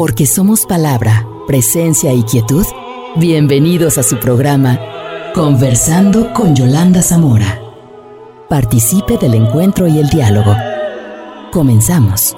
[0.00, 2.64] Porque somos palabra, presencia y quietud.
[3.16, 4.80] Bienvenidos a su programa
[5.34, 7.60] Conversando con Yolanda Zamora.
[8.48, 10.56] Participe del encuentro y el diálogo.
[11.52, 12.34] Comenzamos.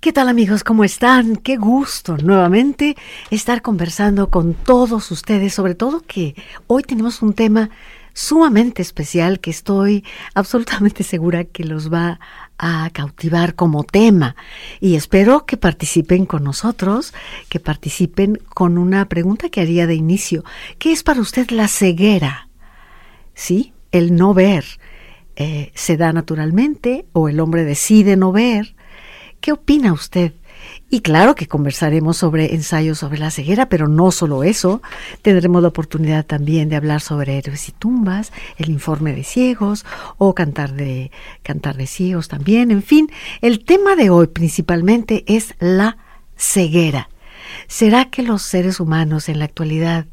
[0.00, 0.64] ¿Qué tal amigos?
[0.64, 1.36] ¿Cómo están?
[1.36, 2.96] Qué gusto nuevamente
[3.30, 6.34] estar conversando con todos ustedes, sobre todo que
[6.66, 7.68] hoy tenemos un tema
[8.14, 10.02] sumamente especial que estoy
[10.34, 12.20] absolutamente segura que los va
[12.58, 14.36] a cautivar como tema
[14.80, 17.14] y espero que participen con nosotros,
[17.48, 20.44] que participen con una pregunta que haría de inicio.
[20.78, 22.48] ¿Qué es para usted la ceguera?
[23.34, 23.72] ¿Sí?
[23.92, 24.64] El no ver.
[25.36, 28.74] Eh, ¿Se da naturalmente o el hombre decide no ver?
[29.40, 30.32] ¿Qué opina usted?
[30.90, 34.80] Y claro que conversaremos sobre ensayos sobre la ceguera, pero no solo eso.
[35.22, 39.84] Tendremos la oportunidad también de hablar sobre héroes y tumbas, el informe de ciegos
[40.16, 41.10] o cantar de
[41.42, 42.70] cantar de ciegos también.
[42.70, 43.10] En fin,
[43.42, 45.98] el tema de hoy principalmente es la
[46.36, 47.08] ceguera.
[47.66, 50.06] ¿Será que los seres humanos en la actualidad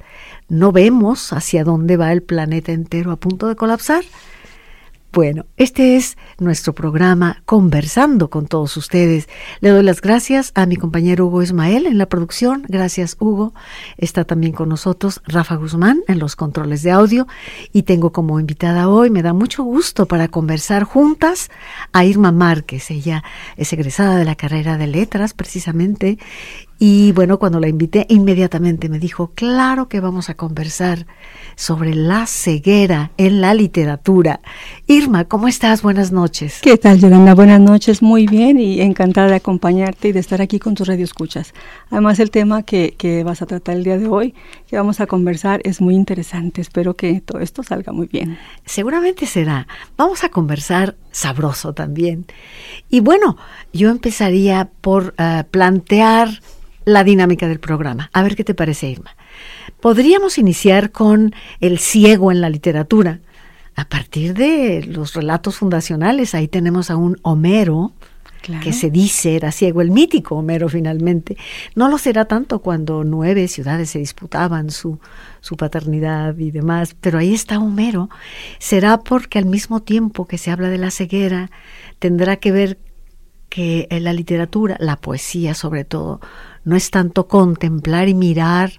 [0.49, 4.03] no vemos hacia dónde va el planeta entero a punto de colapsar?
[5.15, 9.29] Bueno, este es nuestro programa Conversando con todos ustedes.
[9.61, 12.65] Le doy las gracias a mi compañero Hugo Ismael en la producción.
[12.67, 13.53] Gracias, Hugo.
[13.95, 17.27] Está también con nosotros Rafa Guzmán en los controles de audio.
[17.71, 21.49] Y tengo como invitada hoy, me da mucho gusto para conversar juntas
[21.93, 22.91] a Irma Márquez.
[22.91, 23.23] Ella
[23.55, 26.19] es egresada de la carrera de letras, precisamente.
[26.77, 31.07] Y bueno, cuando la invité, inmediatamente me dijo, claro que vamos a conversar
[31.55, 34.41] sobre la ceguera en la literatura.
[34.85, 35.81] Irma, ¿cómo estás?
[35.81, 36.59] Buenas noches.
[36.61, 37.33] ¿Qué tal, Yolanda?
[37.33, 41.53] Buenas noches, muy bien y encantada de acompañarte y de estar aquí con tus radioescuchas.
[41.91, 44.33] Además, el tema que, que vas a tratar el día de hoy,
[44.67, 46.59] que vamos a conversar, es muy interesante.
[46.59, 48.37] Espero que todo esto salga muy bien.
[48.65, 49.65] Seguramente será.
[49.95, 52.25] Vamos a conversar sabroso también.
[52.89, 53.37] Y bueno,
[53.71, 56.41] yo empezaría por uh, plantear
[56.85, 58.09] la dinámica del programa.
[58.13, 59.15] A ver qué te parece, Irma.
[59.81, 63.19] Podríamos iniciar con el ciego en la literatura.
[63.75, 67.91] A partir de los relatos fundacionales, ahí tenemos a un Homero,
[68.41, 68.63] Claro.
[68.63, 71.35] que se dice era ciego, el mítico Homero finalmente.
[71.73, 74.99] No lo será tanto cuando nueve ciudades se disputaban su,
[75.41, 78.07] su paternidad y demás, pero ahí está Homero.
[78.59, 81.49] Será porque al mismo tiempo que se habla de la ceguera,
[81.97, 82.77] tendrá que ver
[83.49, 86.21] que en la literatura, la poesía sobre todo,
[86.65, 88.73] no es tanto contemplar y mirar,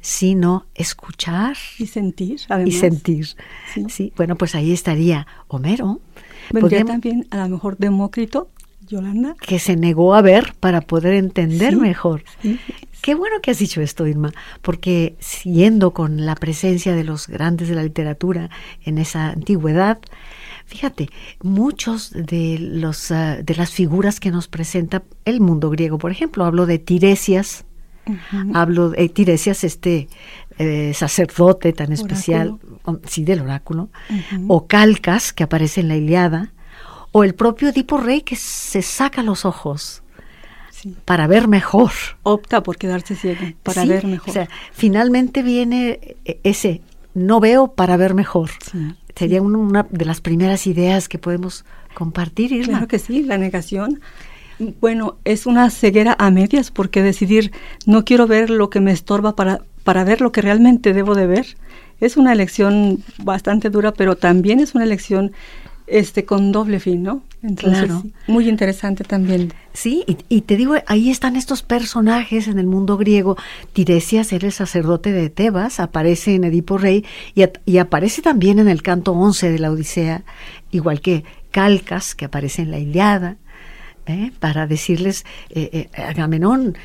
[0.00, 2.40] sino escuchar y sentir.
[2.48, 2.74] Además.
[2.74, 3.26] Y sentir.
[3.74, 3.84] Sí.
[3.88, 4.12] sí.
[4.16, 6.00] Bueno, pues ahí estaría Homero.
[6.50, 8.48] Vendría también a lo mejor Demócrito,
[8.86, 9.34] Yolanda.
[9.40, 12.24] Que se negó a ver para poder entender sí, mejor.
[12.40, 12.58] Sí,
[13.00, 17.68] Qué bueno que has dicho esto, Irma, porque siguiendo con la presencia de los grandes
[17.68, 18.50] de la literatura
[18.84, 19.98] en esa antigüedad,
[20.68, 21.08] Fíjate,
[21.42, 26.44] muchos de los uh, de las figuras que nos presenta el mundo griego, por ejemplo,
[26.44, 27.64] hablo de Tiresias,
[28.06, 28.52] uh -huh.
[28.54, 30.08] hablo de Tiresias, este
[30.58, 34.44] eh, sacerdote tan especial, o, sí, del oráculo, uh -huh.
[34.48, 36.52] o Calcas, que aparece en la Iliada,
[37.12, 40.02] o el propio Edipo Rey que se saca los ojos.
[40.80, 40.94] Sí.
[41.04, 41.90] Para ver mejor.
[42.22, 44.30] Opta por quedarse ciego, para sí, ver mejor.
[44.30, 46.82] O sea, finalmente viene ese
[47.14, 48.50] no veo para ver mejor.
[48.70, 52.68] Sí sería una de las primeras ideas que podemos compartir, Irma.
[52.68, 54.00] Claro que sí, la negación.
[54.80, 57.52] Bueno, es una ceguera a medias porque decidir
[57.84, 61.26] no quiero ver lo que me estorba para, para ver lo que realmente debo de
[61.26, 61.56] ver.
[62.00, 65.32] Es una elección bastante dura, pero también es una elección
[65.90, 67.22] este con doble fin, ¿no?
[67.42, 68.02] Entonces, claro.
[68.26, 69.52] muy interesante también.
[69.72, 73.36] Sí, y, y, te digo, ahí están estos personajes en el mundo griego.
[73.72, 77.04] Tiresias era el sacerdote de Tebas, aparece en Edipo Rey
[77.34, 80.24] y, y aparece también en el canto 11 de la Odisea,
[80.72, 83.36] igual que Calcas, que aparece en la Iliada,
[84.06, 84.32] ¿eh?
[84.40, 86.76] para decirles, eh, eh, Agamenón,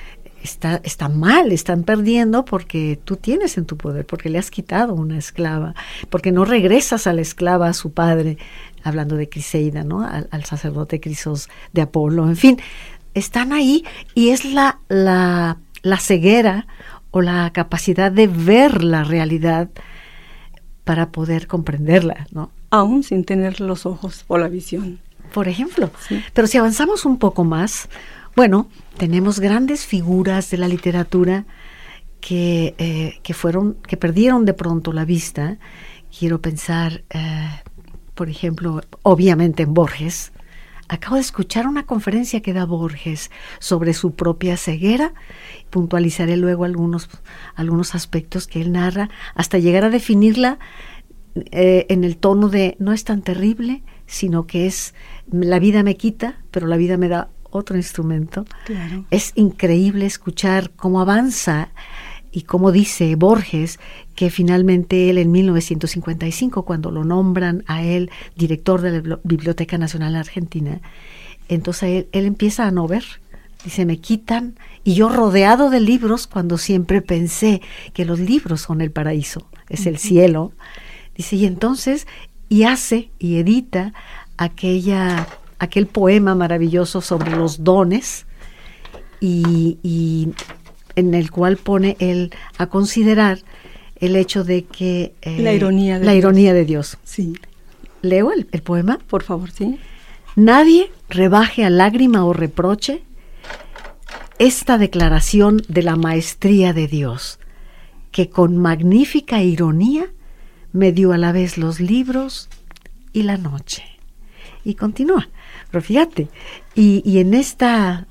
[0.44, 4.94] Está, está, mal, están perdiendo porque tú tienes en tu poder, porque le has quitado
[4.94, 5.74] una esclava,
[6.10, 8.38] porque no regresas a la esclava a su padre,
[8.84, 10.02] hablando de Criseida, ¿no?
[10.02, 12.60] Al, al, sacerdote Crisos de Apolo, en fin,
[13.14, 13.86] están ahí
[14.16, 16.68] y es la, la, la ceguera
[17.12, 19.70] o la capacidad de ver la realidad
[20.84, 22.52] para poder comprenderla, ¿no?
[22.70, 25.00] Aún sin tener los ojos o la visión.
[25.32, 25.92] Por ejemplo.
[26.08, 26.22] Sí.
[26.34, 27.88] Pero si avanzamos un poco más,
[28.36, 31.46] bueno, tenemos grandes figuras de la literatura
[32.20, 35.58] que, eh, que fueron, que perdieron de pronto la vista.
[36.18, 37.50] Quiero pensar, eh,
[38.16, 40.32] por ejemplo, obviamente en Borges.
[40.88, 45.14] Acabo de escuchar una conferencia que da Borges sobre su propia ceguera.
[45.70, 47.10] Puntualizaré luego algunos,
[47.56, 50.60] algunos aspectos que él narra hasta llegar a definirla
[51.36, 54.94] eh, en el tono de no es tan terrible, sino que es
[55.32, 58.46] la vida me quita, pero la vida me da otro instrumento.
[59.10, 61.70] Es increíble escuchar cómo avanza
[62.34, 63.80] y cómo dice Borges
[64.16, 70.16] que finalmente él en 1955, cuando lo nombran a él director de la Biblioteca Nacional
[70.16, 70.82] Argentina,
[71.48, 73.04] entonces él, él empieza a no ver.
[73.64, 77.62] Dice, me quitan, y yo rodeado de libros cuando siempre pensé
[77.94, 80.52] que los libros son el paraíso, es el cielo.
[81.16, 82.06] Dice, y entonces,
[82.50, 83.94] y hace y edita
[84.36, 85.28] aquella,
[85.60, 88.26] aquel poema maravilloso sobre los dones,
[89.22, 90.30] y,
[90.96, 93.40] en el cual pone él a considerar
[93.96, 95.14] el hecho de que...
[95.22, 96.24] Eh, la ironía de la Dios.
[96.24, 96.98] ironía de Dios.
[97.04, 97.34] Sí.
[98.02, 99.00] ¿Leo el, el poema?
[99.08, 99.78] Por favor, sí.
[100.36, 103.04] Nadie rebaje a lágrima o reproche
[104.40, 107.40] esta declaración de la maestría de Dios,
[108.12, 110.08] que con magnífica ironía
[110.72, 112.50] me dio a la vez los libros
[113.14, 113.84] y la noche.
[114.66, 115.30] Y continúa,
[115.72, 116.30] pero fíjate,
[116.74, 118.08] y, en esta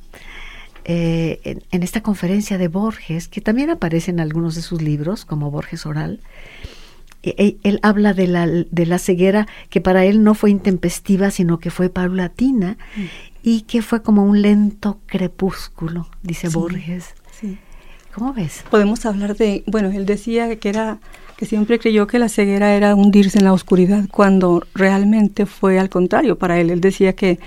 [0.84, 5.50] eh, en, esta conferencia de Borges, que también aparece en algunos de sus libros, como
[5.50, 6.20] Borges Oral,
[7.22, 11.30] e, e, él, habla de la, de la, ceguera que para él no fue intempestiva,
[11.30, 17.14] sino que fue paulatina, mm y que fue como un lento crepúsculo, dice Borges.
[17.38, 17.58] Sí.
[18.14, 18.64] ¿Cómo ves?
[18.70, 20.98] Podemos hablar de, bueno, él decía que era
[21.36, 25.88] que siempre creyó que la ceguera era hundirse en la oscuridad cuando realmente fue al
[25.88, 26.70] contrario para él.
[26.70, 27.40] Él decía que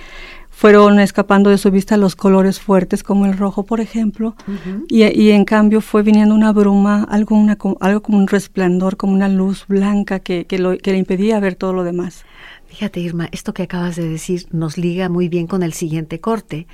[0.56, 4.38] fueron escapando de su vista los colores fuertes como el rojo, por ejemplo,
[4.88, 9.12] y, y, en cambio fue viniendo una bruma, algo, una, algo como un resplandor, como
[9.12, 12.24] una luz blanca que, que, lo, que le impedía ver todo lo demás.
[12.68, 16.68] Fíjate, Irma, esto que acabas de decir nos liga muy bien con el siguiente corte,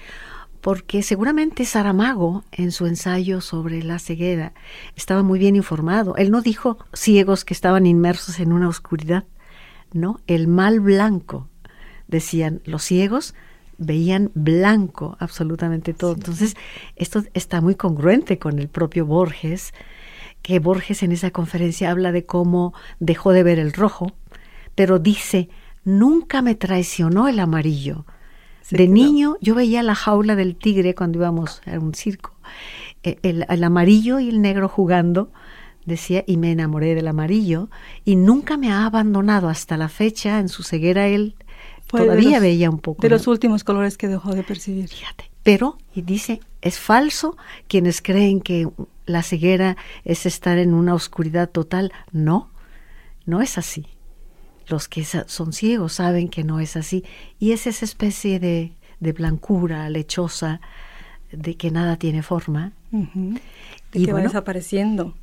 [0.62, 4.54] porque seguramente Saramago, en su ensayo sobre la ceguera,
[4.96, 6.16] estaba muy bien informado.
[6.18, 9.24] Él no dijo ciegos que estaban inmersos en una oscuridad,
[9.92, 11.48] no, el mal blanco.
[12.08, 13.34] Decían, los ciegos
[13.82, 16.14] veían blanco absolutamente todo.
[16.14, 16.56] Entonces,
[16.96, 19.74] esto está muy congruente con el propio Borges,
[20.44, 24.14] que Borges en esa conferencia habla de cómo dejó de ver el rojo,
[24.76, 25.50] pero dice,
[25.84, 28.06] nunca me traicionó el amarillo.
[28.70, 32.34] de niño yo veía la jaula del tigre cuando íbamos a un circo.
[33.04, 35.32] E, el, amarillo y el negro jugando,
[35.86, 37.70] decía, y me enamoré del amarillo,
[38.06, 41.36] y nunca me ha abandonado hasta la fecha, en su ceguera él
[41.92, 43.02] todavía veía un poco.
[43.02, 44.88] De los últimos colores que dejó de percibir.
[44.88, 48.68] Fíjate, pero, y dice, es falso quienes creen que
[49.06, 51.92] la ceguera es estar en una oscuridad total.
[52.12, 52.50] No,
[53.26, 53.88] no es así
[54.72, 57.04] los que son ciegos saben que no es así.
[57.40, 60.62] Y es esa especie de, blancura lechosa,
[61.32, 62.72] de que nada tiene forma.
[63.94, 65.14] y que va desapareciendo.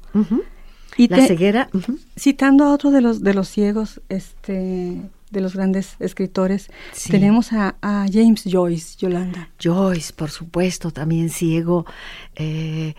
[0.96, 1.68] Y la ceguera.
[2.16, 5.00] Citando a otro de los, de los ciegos, este
[5.30, 6.70] de los grandes escritores,
[7.10, 7.76] tenemos a,
[8.12, 9.50] James Joyce, Yolanda.
[9.62, 11.86] Joyce, por supuesto, también ciego.
[12.34, 12.94] Eh,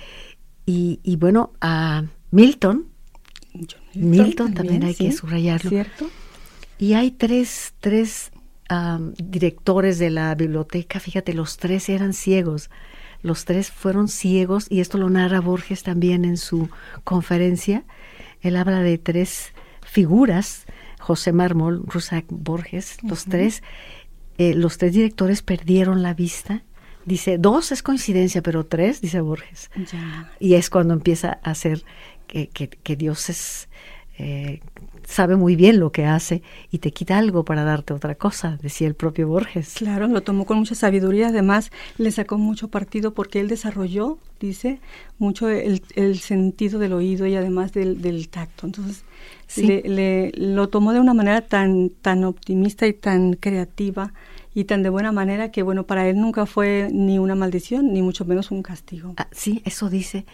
[0.66, 2.86] y, bueno, a Milton.
[3.96, 5.70] Milton, también, hay que subrayarlo.
[5.70, 6.10] ¿Cierto?
[6.78, 8.32] Y hay tres, tres
[9.18, 12.70] directores de la biblioteca, fíjate, los tres eran ciegos.
[13.22, 16.70] Los tres fueron ciegos y esto lo narra Borges también en su
[17.04, 17.84] conferencia.
[18.42, 20.66] Él habla de tres figuras,
[21.10, 23.64] José Mármol, Rusak, Borges, los tres.
[24.38, 26.62] Eh, los tres directores perdieron la vista.
[27.04, 29.72] Dice, dos es coincidencia, pero tres, dice Borges.
[30.40, 31.84] Y es cuando empieza a hacer
[32.28, 33.70] que, que, que Dios es
[34.20, 34.62] eh,
[35.10, 38.88] sabe muy bien lo que hace y te quita algo para darte otra cosa, decía
[38.88, 39.74] el propio Borges.
[39.74, 44.80] Claro, lo tomó con mucha sabiduría, además le sacó mucho partido porque él desarrolló, dice,
[45.18, 48.68] mucho el, sentido del oído y además del, tacto.
[48.68, 49.04] Entonces,
[49.58, 54.14] le, lo tomó de una manera tan, tan optimista y tan creativa
[54.54, 58.04] y tan de buena manera que, bueno, para él nunca fue ni una maldición, ni
[58.04, 59.16] mucho menos un castigo.
[59.18, 60.26] Ah, sí, eso dice,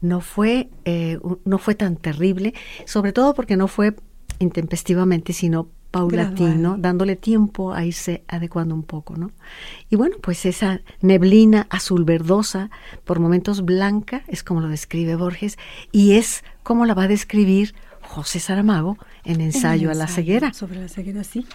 [0.00, 2.54] no fue, eh, no fue tan terrible,
[2.86, 3.94] sobre todo porque no fue
[4.42, 9.30] intempestivamente, sino paulatino, dándole tiempo a irse adecuando un poco, ¿no?
[9.90, 12.70] Y bueno, pues esa neblina azul verdosa,
[13.04, 15.58] por momentos blanca, es como lo describe Borges,
[15.92, 20.52] y es como la va a describir José Saramago en Ensayo, a la ceguera.
[20.54, 21.46] Sobre la ceguera, sí.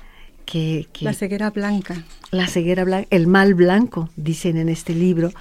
[0.46, 2.04] Que, la ceguera blanca.
[2.32, 5.32] La ceguera blanca, el mal blanco, dicen en este libro.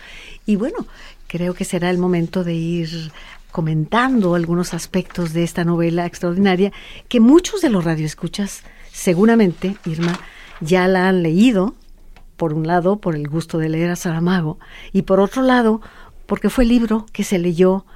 [0.46, 0.86] Y bueno,
[1.28, 3.12] creo que será el momento de ir
[3.56, 6.74] comentando algunos aspectos de esta novela extraordinaria
[7.08, 10.20] que muchos de los radioescuchas seguramente, Irma,
[10.60, 11.74] ya la han leído,
[12.36, 14.58] por un lado, por el gusto de leer a Saramago,
[14.92, 15.80] y por otro lado,
[16.26, 17.86] porque fue el libro que se leyó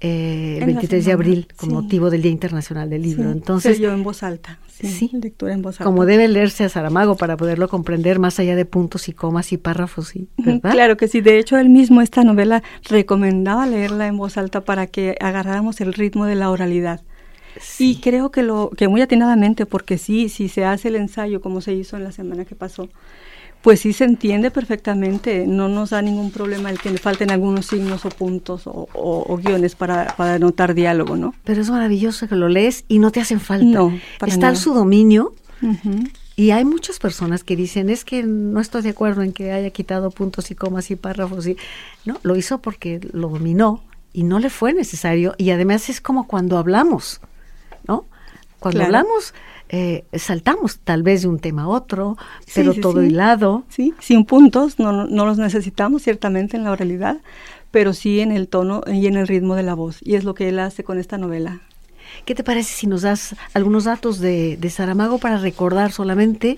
[0.00, 3.30] eh, el 23 de abril con motivo del Día Internacional del Libro.
[3.30, 5.84] Entonces, yo en voz alta, sí, lectura en voz alta.
[5.84, 9.56] Como debe leerse a Saramago para poderlo comprender más allá de puntos y comas y
[9.56, 10.28] párrafos, ¿sí?
[10.36, 10.70] ¿verdad?
[10.70, 11.20] Claro que sí.
[11.20, 15.92] De hecho, él mismo esta novela recomendaba leerla en voz alta para que agarráramos el
[15.94, 17.00] ritmo de la oralidad.
[17.78, 21.60] Y creo que lo que muy atinadamente, porque sí, si se hace el ensayo como
[21.60, 22.88] se hizo en la semana que pasó,
[23.62, 27.66] pues sí se entiende perfectamente, no nos da ningún problema el que le falten algunos
[27.66, 31.34] signos o puntos o, guiones para, para anotar diálogo, ¿no?
[31.44, 33.66] Pero es maravilloso que lo lees y no te hacen falta.
[33.66, 35.34] No, Está su dominio.
[36.36, 39.70] Y hay muchas personas que dicen, es que no estoy de acuerdo en que haya
[39.70, 41.48] quitado puntos y comas y párrafos.
[41.48, 41.56] Y,
[42.04, 45.34] no, lo hizo porque lo dominó y no le fue necesario.
[45.36, 47.20] Y además es como cuando hablamos,
[47.88, 48.04] ¿no?
[48.60, 49.34] Cuando hablamos,
[49.68, 52.16] eh, saltamos tal vez de un tema a otro,
[52.54, 53.64] pero todo hilado.
[53.68, 57.18] Sí, sin puntos, no, no los necesitamos ciertamente en la oralidad,
[57.70, 59.98] pero sí en el tono y en el ritmo de la voz.
[60.02, 61.60] Y es lo que él hace con esta novela.
[62.24, 66.56] ¿Qué te parece si nos das algunos datos de, de Saramago para recordar solamente?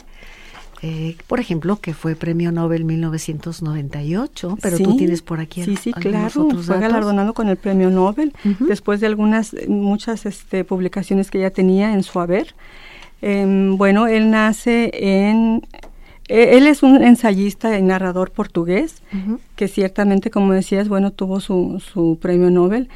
[0.83, 5.93] Eh, por ejemplo, que fue premio Nobel 1998, pero tú tienes por aquí Sí, sí,
[5.93, 11.51] claro, fue galardonado con el premio Nobel después de algunas, muchas este, publicaciones que ya
[11.51, 12.55] tenía en su haber.
[13.23, 15.63] Em, bueno, él nace en...
[16.29, 19.03] E, él es un ensayista y narrador portugués,
[19.57, 22.89] que ciertamente, como decías, bueno, tuvo su, su premio Nobel.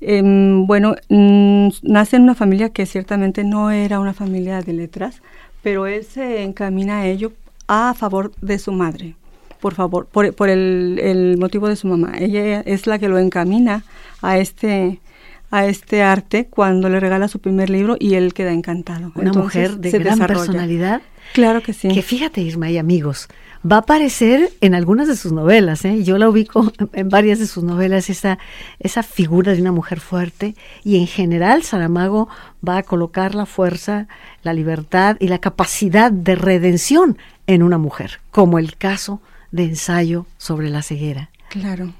[0.00, 5.22] Em, bueno, mm, nace en una familia que ciertamente no era una familia de letras,
[5.62, 7.32] pero él se encamina a ello
[7.68, 9.14] a favor de su madre,
[9.60, 12.14] por favor, por, por el, el, motivo de su mamá.
[12.18, 13.84] Ella es la que lo encamina
[14.22, 15.00] a este
[15.50, 19.12] a este arte cuando le regala su primer libro y él queda encantado.
[19.14, 21.02] Una mujer de gran personalidad.
[21.32, 21.88] Claro que sí.
[21.88, 23.28] Que fíjate, Isma y amigos,
[23.70, 26.02] va a aparecer en algunas de sus novelas, ¿eh?
[26.02, 28.38] yo la ubico en varias de sus novelas, esa,
[28.78, 32.28] esa figura de una mujer fuerte, y en general Saramago
[32.66, 34.08] va a colocar la fuerza,
[34.42, 39.20] la libertad y la capacidad de redención en una mujer, como el caso
[39.52, 41.30] de ensayo sobre la ceguera.
[41.50, 41.92] Claro,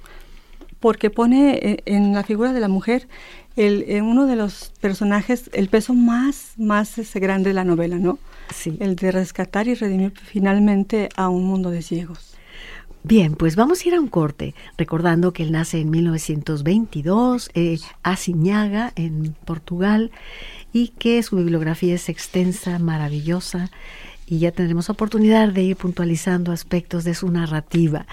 [0.80, 3.06] porque pone eh, en la figura de la mujer
[3.56, 7.98] el, en uno de los personajes el peso más, más este, grande de la novela,
[7.98, 8.18] ¿no?
[8.54, 8.76] Sí.
[8.80, 12.34] El de rescatar y redimir finalmente a un mundo de ciegos.
[13.02, 17.78] Bien, pues vamos a ir a un corte, recordando que él nace en 1922, eh,
[18.02, 20.10] a Ciñaga, en Portugal,
[20.72, 23.70] y que su bibliografía es extensa, maravillosa,
[24.26, 28.06] y ya tendremos oportunidad de ir puntualizando aspectos de su narrativa.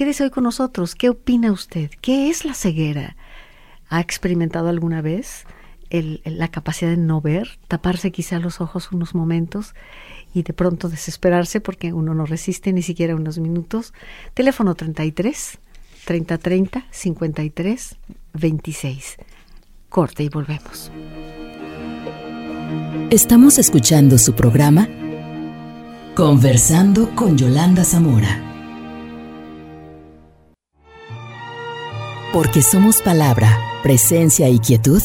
[0.00, 0.94] Quédese hoy con nosotros.
[0.94, 1.90] ¿Qué opina usted?
[2.00, 3.16] ¿Qué es la ceguera?
[3.90, 5.44] ¿Ha experimentado alguna vez
[5.90, 9.74] la capacidad de no ver, taparse quizá los ojos unos momentos
[10.32, 13.92] y de pronto desesperarse porque uno no resiste ni siquiera unos minutos?
[14.32, 15.58] Teléfono 33
[16.06, 17.96] 3030 53
[18.32, 19.16] 26.
[19.90, 20.90] Corte y volvemos.
[23.10, 24.88] Estamos escuchando su programa
[26.14, 28.49] Conversando con Yolanda Zamora.
[32.32, 35.02] Porque somos palabra, presencia y quietud.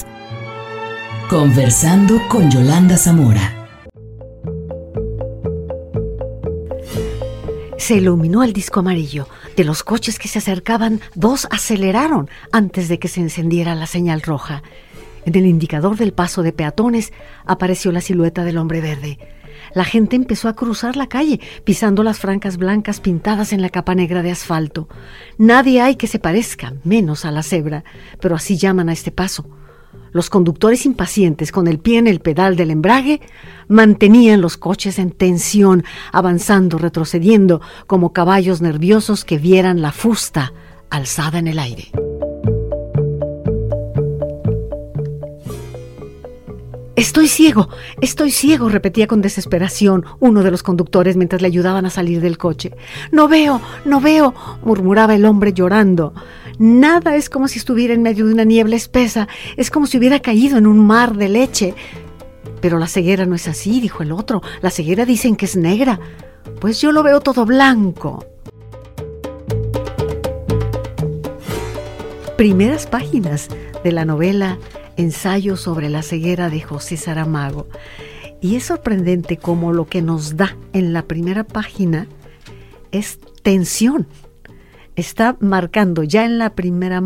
[1.27, 3.67] Conversando con Yolanda Zamora.
[7.79, 9.27] Se iluminó el disco amarillo.
[9.57, 14.21] De los coches que se acercaban, dos aceleraron antes de que se encendiera la señal
[14.21, 14.61] roja.
[15.25, 17.11] En el indicador del paso de peatones
[17.43, 19.17] apareció la silueta del hombre verde.
[19.75, 23.93] La gente empezó a cruzar la calle, pisando las francas blancas pintadas en la capa
[23.93, 24.87] negra de asfalto.
[25.37, 27.83] Nadie hay que se parezca, menos a la cebra,
[28.21, 29.45] pero así llaman a este paso.
[30.13, 33.19] Los conductores impacientes, con el pie en el pedal del embrague,
[33.67, 40.53] mantenían los coches en tensión, avanzando, retrocediendo, como caballos nerviosos que vieran la fusta
[40.89, 41.91] alzada en el aire.
[46.95, 47.67] Estoy ciego,
[47.99, 52.37] estoy ciego, repetía con desesperación uno de los conductores mientras le ayudaban a salir del
[52.37, 52.71] coche.
[53.11, 54.33] No veo, no veo,
[54.63, 56.13] murmuraba el hombre llorando.
[56.57, 60.21] Nada es como si estuviera en medio de una niebla espesa, es como si hubiera
[60.21, 61.75] caído en un mar de leche.
[62.61, 64.41] Pero la ceguera no es así, dijo el otro.
[64.61, 65.99] La ceguera dicen que es negra.
[66.61, 68.25] Pues yo lo veo todo blanco.
[72.37, 73.49] Primeras páginas
[73.83, 74.59] de la novela
[74.97, 77.67] ensayo sobre la ceguera de José Saramago.
[78.41, 82.07] Y es sorprendente cómo lo que nos da en la primera página
[82.91, 84.07] es tensión.
[84.95, 87.01] Está marcando ya en la primera,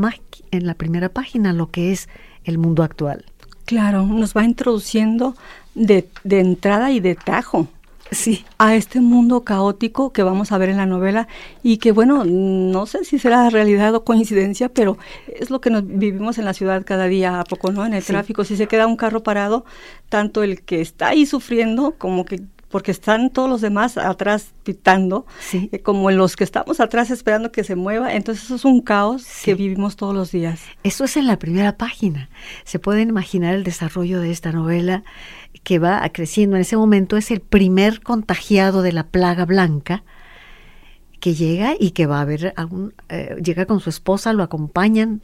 [0.51, 2.10] en la primera página lo que es
[2.43, 3.25] el mundo actual.
[3.65, 5.36] Claro, nos va introduciendo
[5.75, 7.67] de, de entrada y de tajo
[8.12, 8.46] sí.
[8.58, 11.28] a este mundo caótico que vamos a ver en la novela
[11.63, 14.98] y que bueno, no sé si será realidad o coincidencia, pero
[15.28, 17.86] es lo que nos vivimos en la ciudad cada día a poco, ¿no?
[17.86, 19.66] En el tráfico, si se queda un carro parado,
[20.10, 25.25] tanto el que está ahí sufriendo como que porque están todos los demás atrás pitando,
[25.53, 28.13] eh, como los que estamos atrás esperando que se mueva.
[28.13, 30.61] Entonces eso es un caos que vivimos todos los días.
[30.83, 32.29] Eso es en la primera página.
[32.63, 35.03] Se pueden imaginar el desarrollo de esta novela
[35.63, 36.55] que va creciendo.
[36.55, 40.03] En ese momento es el primer contagiado de la plaga blanca
[41.19, 44.43] que llega y que va a ver, a un, eh, llega con su esposa, lo
[44.43, 45.21] acompañan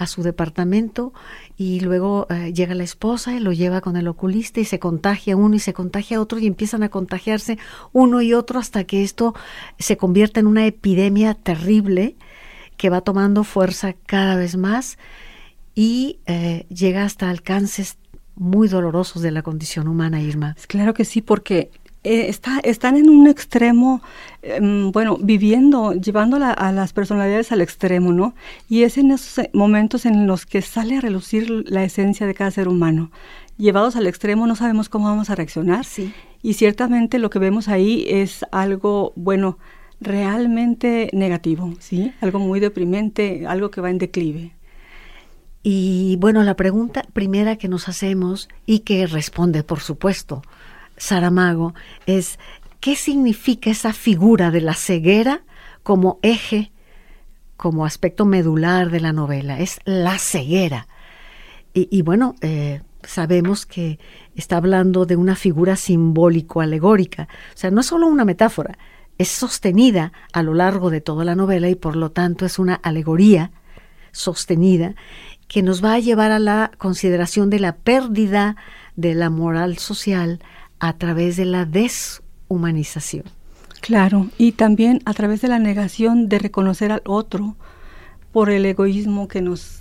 [0.00, 1.12] a su departamento
[1.58, 5.36] y luego eh, llega la esposa y lo lleva con el oculista y se contagia
[5.36, 7.58] uno y se contagia otro y empiezan a contagiarse
[7.92, 9.34] uno y otro hasta que esto
[9.78, 12.16] se convierte en una epidemia terrible
[12.78, 14.96] que va tomando fuerza cada vez más
[15.74, 17.98] y eh, llega hasta alcances
[18.36, 20.56] muy dolorosos de la condición humana, Irma.
[20.66, 21.70] Claro que sí, porque
[22.02, 24.00] eh, está, están en un extremo,
[24.42, 28.34] em, bueno, viviendo, llevando a las personalidades al extremo, ¿no?
[28.68, 32.34] Y es en esos eh, momentos en los que sale a relucir la esencia de
[32.34, 33.10] cada ser humano.
[33.58, 35.84] Llevados al extremo no sabemos cómo vamos a reaccionar.
[35.84, 36.14] Sí.
[36.42, 39.58] Y ciertamente lo que vemos ahí es algo, bueno,
[40.00, 42.14] realmente negativo, ¿sí?
[42.22, 44.54] Algo muy deprimente, algo que va en declive.
[45.62, 50.42] Y bueno, la pregunta primera que nos hacemos y que responde, por supuesto,
[51.00, 52.38] Saramago es
[52.78, 55.42] qué significa esa figura de la ceguera
[55.82, 56.72] como eje,
[57.56, 59.58] como aspecto medular de la novela.
[59.60, 60.86] Es la ceguera.
[61.72, 63.98] Y, bueno, eh, sabemos que
[64.34, 67.28] está hablando de una figura simbólico-alegórica.
[67.54, 68.76] O sea, no es solo una metáfora,
[69.18, 72.74] es sostenida a lo largo de toda la novela y por lo tanto es una
[72.74, 73.52] alegoría
[74.12, 74.96] sostenida
[75.46, 78.56] que nos va a llevar a la consideración de la pérdida
[78.96, 80.40] de la moral social
[80.80, 83.24] a través de la deshumanización.
[83.80, 87.56] Claro, y también a través de la negación de reconocer al otro
[88.32, 89.80] por el egoísmo que nos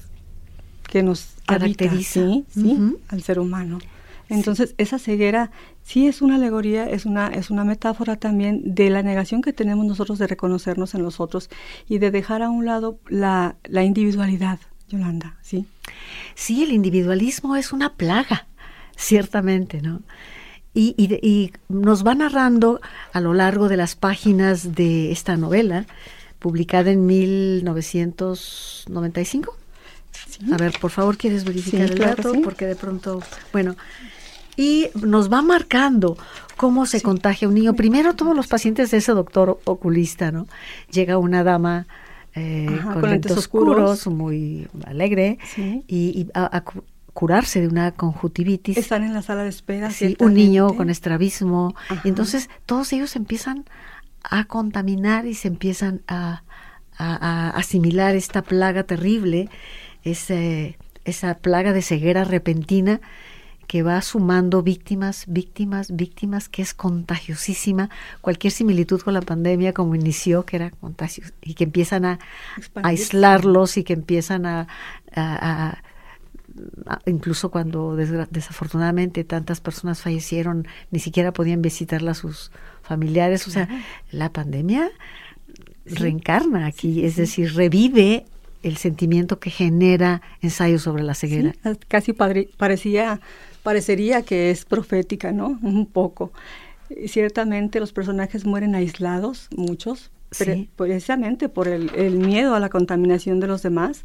[0.90, 2.96] que nos caracteriza ¿sí?
[3.10, 3.80] al ser humano.
[4.28, 5.52] Entonces, esa ceguera
[5.82, 9.86] sí es una alegoría, es una, es una metáfora también de la negación que tenemos
[9.86, 11.50] nosotros de reconocernos en los otros
[11.88, 15.66] y de dejar a un lado la, la individualidad, Yolanda, ¿sí?
[16.36, 18.48] Sí, el individualismo es una plaga,
[18.96, 20.02] ciertamente, ¿no?
[20.74, 25.88] Y, nos va narrando a lo largo de las páginas de esta novela,
[26.40, 29.56] publicada en 1995.
[30.54, 32.34] A ver, por favor, ¿quieres verificar el dato?
[32.44, 33.76] Porque de pronto, bueno,
[34.56, 36.18] y nos va marcando
[36.58, 37.76] cómo se contagia un niño.
[37.76, 40.48] Primero, todos los pacientes de ese doctor oculista, ¿no?
[40.92, 41.88] Llega una dama
[42.36, 45.40] eh, con, lentes oscuros, muy alegre,
[45.88, 46.64] y, a,
[47.14, 48.78] curarse de una conjuntivitis.
[48.78, 49.92] Están en la sala de espera.
[49.92, 51.76] Sí, un niño con estrabismo.
[52.04, 53.66] Y entonces todos ellos empiezan
[54.24, 56.44] a contaminar y se empiezan a,
[56.98, 59.50] asimilar esta plaga terrible,
[60.04, 63.00] ese, esa plaga de ceguera repentina
[63.68, 67.90] que va sumando víctimas, víctimas, víctimas, que es contagiosísima.
[68.20, 72.20] Cualquier similitud con la pandemia, como inició, que era contagio, y que empiezan a,
[72.84, 74.68] aislarlos y que empiezan a
[77.06, 83.48] incluso cuando desafortunadamente tantas personas fallecieron, ni siquiera podían visitarla a sus familiares.
[83.48, 83.68] O sea,
[84.12, 84.90] la pandemia
[85.86, 88.26] reencarna aquí, es decir, revive
[88.64, 91.54] el sentimiento que genera ensayos sobre la ceguera.
[91.88, 93.22] casi parecía,
[93.64, 95.48] parecería que es profética, ¿no?
[95.62, 96.32] Un poco.
[97.08, 100.12] Ciertamente los personajes mueren aislados, muchos,
[100.76, 104.04] precisamente por el, el, miedo a la contaminación de los demás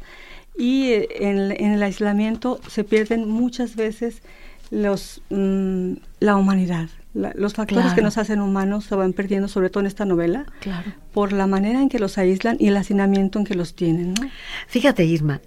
[0.57, 4.21] y eh, en, el aislamiento se pierden muchas veces
[4.71, 6.89] los mm, la humanidad.
[7.13, 10.45] los factores que nos hacen humanos se van perdiendo, sobre todo en esta novela,
[11.13, 14.13] por la manera en que los aíslan y el hacinamiento en que los tienen.
[14.67, 15.39] Fíjate, Irma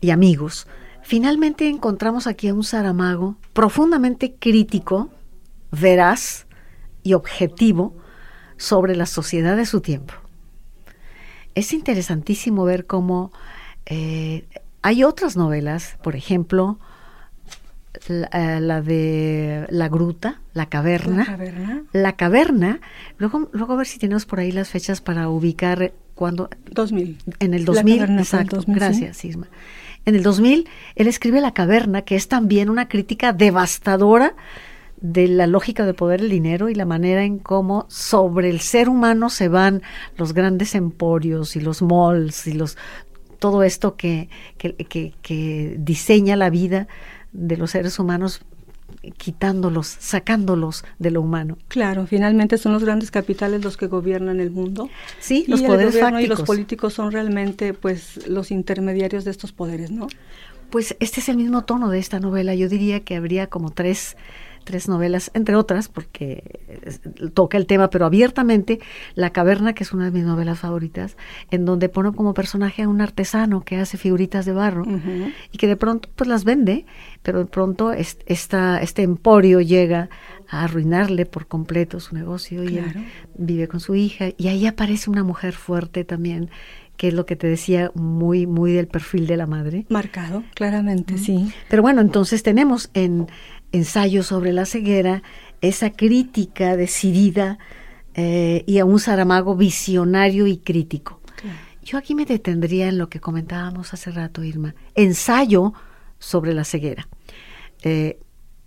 [0.00, 0.66] y amigos,
[1.02, 5.10] finalmente encontramos aquí a un Saramago profundamente crítico,
[5.70, 6.46] veraz
[7.02, 7.96] y objetivo
[8.56, 10.14] sobre la sociedad de su tiempo.
[11.54, 13.32] Es interesantísimo ver cómo
[13.86, 14.44] eh,
[14.82, 16.78] hay otras novelas, por ejemplo,
[18.08, 21.18] eh, la, de La Gruta, La Caverna.
[21.18, 21.82] La Caverna.
[21.92, 22.80] La Caverna.
[23.18, 26.50] Luego, luego a ver si tenemos por ahí las fechas para ubicar cuando...
[26.70, 27.18] 2000.
[27.40, 28.60] En el 2000, exacto.
[28.66, 29.48] Gracias, Sisma.
[30.04, 34.34] En el 2000, él escribe La Caverna, que es también una crítica devastadora
[35.00, 38.88] de la lógica de poder el dinero y la manera en cómo sobre el ser
[38.88, 39.82] humano se van
[40.16, 42.78] los grandes emporios y los malls y los
[43.38, 46.88] todo esto que, que, diseña la vida
[47.32, 48.42] de los seres humanos
[49.18, 51.58] quitándolos, sacándolos de lo humano.
[51.68, 54.88] Claro, finalmente son los grandes capitales los que gobiernan el mundo.
[55.20, 56.24] Sí, los poderes fácticos.
[56.24, 60.08] y los políticos son realmente pues los intermediarios de estos poderes, ¿no?
[60.70, 62.54] Pues este es el mismo tono de esta novela.
[62.54, 64.16] Yo diría que habría como tres
[64.66, 66.60] tres novelas, entre otras, porque
[67.32, 68.80] toca el tema, pero abiertamente,
[69.14, 71.16] La Caverna, que es una de mis novelas favoritas,
[71.50, 74.84] en donde pone como personaje a un artesano que hace figuritas de barro
[75.50, 76.84] y que de pronto pues las vende,
[77.22, 80.10] pero de pronto esta, este emporio llega
[80.48, 82.82] a arruinarle por completo su negocio y
[83.36, 86.50] vive con su hija y ahí aparece una mujer fuerte también
[86.96, 89.84] que es lo que te decía, muy, muy del perfil de la madre.
[89.88, 91.52] Marcado, claramente, sí.
[91.68, 93.26] Pero bueno, entonces tenemos en
[93.72, 95.22] ensayo sobre la ceguera,
[95.60, 97.58] esa crítica decidida
[98.14, 101.20] eh, y a un Saramago visionario y crítico.
[101.82, 104.74] Yo aquí me detendría en lo que comentábamos hace rato, Irma.
[104.96, 105.72] Ensayo
[106.18, 107.06] sobre la ceguera.
[107.82, 108.18] Eh,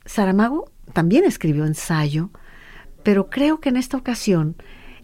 [0.06, 2.30] Saramago también escribió ensayo,
[3.04, 4.56] pero creo que en esta ocasión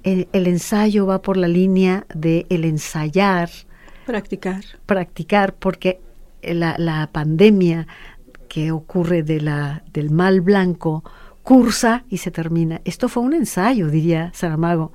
[0.03, 3.49] el, ensayo va por la línea de el ensayar.
[4.05, 4.63] Practicar.
[4.85, 5.99] Practicar, porque
[6.41, 7.87] la, la pandemia
[8.55, 11.03] que ocurre de la, del mal blanco
[11.43, 12.79] cursa y se termina.
[12.85, 14.93] Esto fue un ensayo, diría Saramago.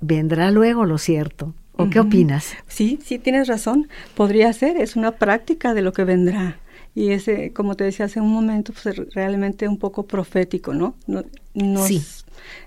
[0.00, 1.52] Vendrá luego lo cierto.
[1.72, 2.54] ¿O qué opinas?
[2.68, 3.88] Sí, sí, tienes razón.
[4.14, 6.60] Podría ser, es una práctica de lo que vendrá.
[6.94, 10.94] Y ese, como te decía hace un momento, pues realmente un poco profético, ¿no?
[11.08, 12.04] Nos, sí.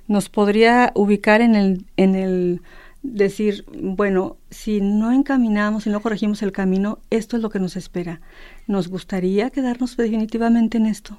[0.10, 2.62] Nos podría ubicar en el, en el
[3.01, 7.75] decir, bueno, si no encaminamos, si no corregimos el camino, esto es lo que nos
[7.75, 8.21] espera.
[8.67, 11.17] ¿Nos gustaría quedarnos definitivamente en esto?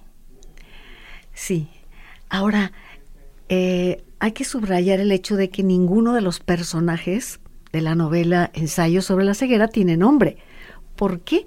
[1.33, 1.69] Sí.
[2.29, 2.73] Ahora,
[3.49, 7.41] eh, hay que subrayar el hecho de que ninguno de los personajes
[7.73, 10.37] de la novela Ensayo sobre la ceguera tiene nombre.
[10.97, 11.47] ¿Por qué?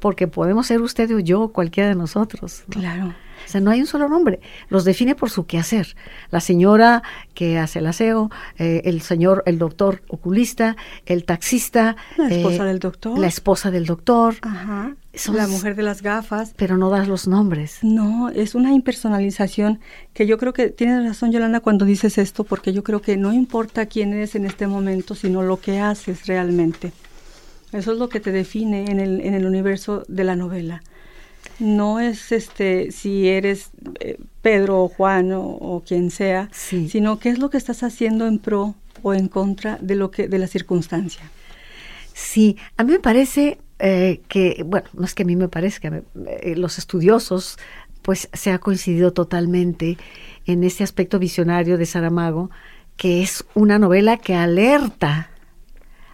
[0.00, 2.64] Porque podemos ser usted o yo, cualquiera de nosotros.
[2.68, 3.14] Claro.
[3.46, 4.40] O sea, no hay un solo nombre.
[4.68, 5.96] Los define por su quehacer.
[6.30, 7.02] La señora
[7.34, 10.76] que hace el aseo, eh, el señor, el doctor oculista,
[11.06, 11.96] el taxista.
[12.16, 13.18] La esposa eh, del doctor.
[13.18, 14.36] La esposa del doctor.
[14.42, 14.94] Ajá.
[15.32, 16.54] la mujer de las gafas.
[16.56, 17.78] Pero no das los nombres.
[17.82, 19.80] No, es una impersonalización
[20.12, 23.32] que yo creo que tienes razón, Yolanda, cuando dices esto, porque yo creo que no
[23.32, 26.92] importa quién eres en este momento, sino lo que haces realmente.
[27.72, 30.82] Eso es lo que te define en el, en el universo de la novela
[31.58, 37.38] no es este si eres eh, Pedro o Juan o, quien sea, sino qué es
[37.38, 41.30] lo que estás haciendo en pro o en contra de lo que de la circunstancia.
[42.12, 46.02] Sí, a mí me parece eh, que, bueno, no es que a mí me parezca,
[46.26, 47.58] eh, los estudiosos,
[48.02, 49.96] pues se ha coincidido totalmente
[50.46, 52.50] en este aspecto visionario de Saramago,
[52.96, 55.30] que es una novela que alerta,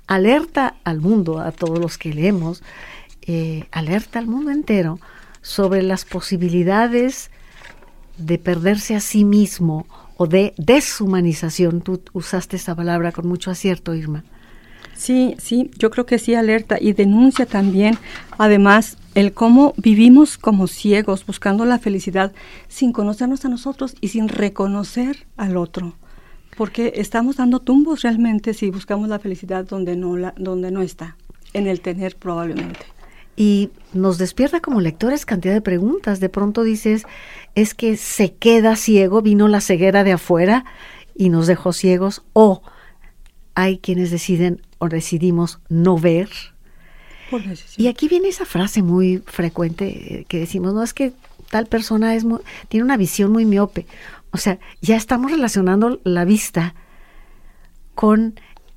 [0.07, 2.63] alerta al mundo, a todos los que leemos,
[3.73, 4.99] alerta al mundo entero
[5.43, 7.31] sobre las posibilidades
[8.19, 11.81] de perderse a sí mismo o de deshumanización.
[11.81, 14.25] Tú usaste esa palabra con mucho acierto, Irma.
[14.95, 17.97] Sí, sí, yo creo que sí alerta y denuncia también,
[18.37, 22.33] además, el cómo vivimos como ciegos buscando la felicidad
[22.69, 25.95] sin conocernos a nosotros y sin reconocer al otro,
[26.55, 31.17] porque estamos dando tumbos realmente si buscamos la felicidad donde no la, donde no está,
[31.55, 33.00] en el tener probablemente
[33.37, 36.21] y nos despierta como lectores cantidad de preguntas.
[36.21, 37.05] De pronto dices,
[37.55, 40.65] es que se queda ciego, vino la ceguera de afuera
[41.15, 42.63] y nos dejó ciegos, o
[43.55, 46.31] hay quienes deciden o decidimos no ver.
[47.77, 51.13] y aquí viene esa frase muy frecuente eh, que decimos, no es que
[51.51, 52.25] tal persona es
[52.69, 53.87] tiene una visión muy miope.
[54.33, 56.75] O sea, ya estamos relacionando la vista
[57.95, 58.35] con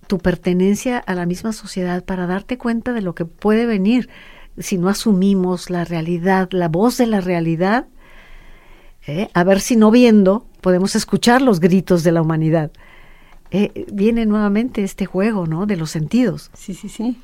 [0.07, 4.09] tu pertenencia a la misma sociedad para darte cuenta de lo que puede venir
[4.57, 7.87] si no asumimos la realidad, la voz de la realidad,
[9.07, 9.29] ¿eh?
[9.33, 12.71] a ver si no viendo podemos escuchar los gritos de la humanidad.
[13.51, 15.65] Eh, viene nuevamente este juego, ¿no?
[15.65, 16.49] De los sentidos.
[16.53, 17.17] Sí, sí, sí.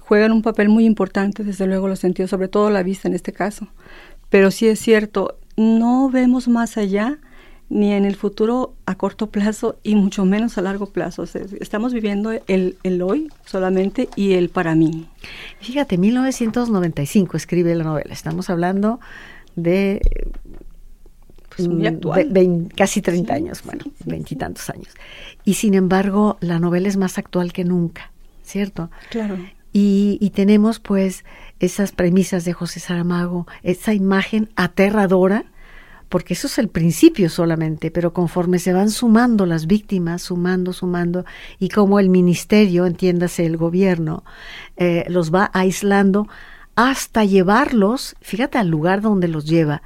[0.00, 3.32] Juegan un papel muy importante, desde luego, los sentidos, sobre todo la vista en este
[3.32, 3.68] caso.
[4.28, 7.18] Pero sí es cierto, no vemos más allá
[7.70, 11.24] ni en el futuro a corto plazo y mucho menos a largo plazo.
[11.60, 15.06] estamos viviendo el, el, hoy solamente y el para mí.
[15.60, 18.12] Fíjate, 1995 escribe la novela.
[18.12, 19.00] Estamos hablando
[19.54, 20.00] de
[21.54, 22.32] pues muy actual.
[22.76, 24.94] casi 30 años, bueno, veintitantos años.
[25.44, 28.12] Y sin embargo, la novela es más actual que nunca,
[28.44, 28.90] ¿cierto?
[29.10, 29.36] Claro.
[29.72, 31.24] Y, y tenemos pues
[31.60, 35.44] esas premisas de José Saramago, esa imagen aterradora
[36.08, 41.24] porque eso es el principio solamente, pero conforme se van sumando las víctimas, sumando, sumando,
[41.58, 44.24] y como el ministerio, entiéndase el gobierno,
[44.76, 46.28] eh, los va aislando
[46.76, 49.82] hasta llevarlos, fíjate al lugar donde los lleva,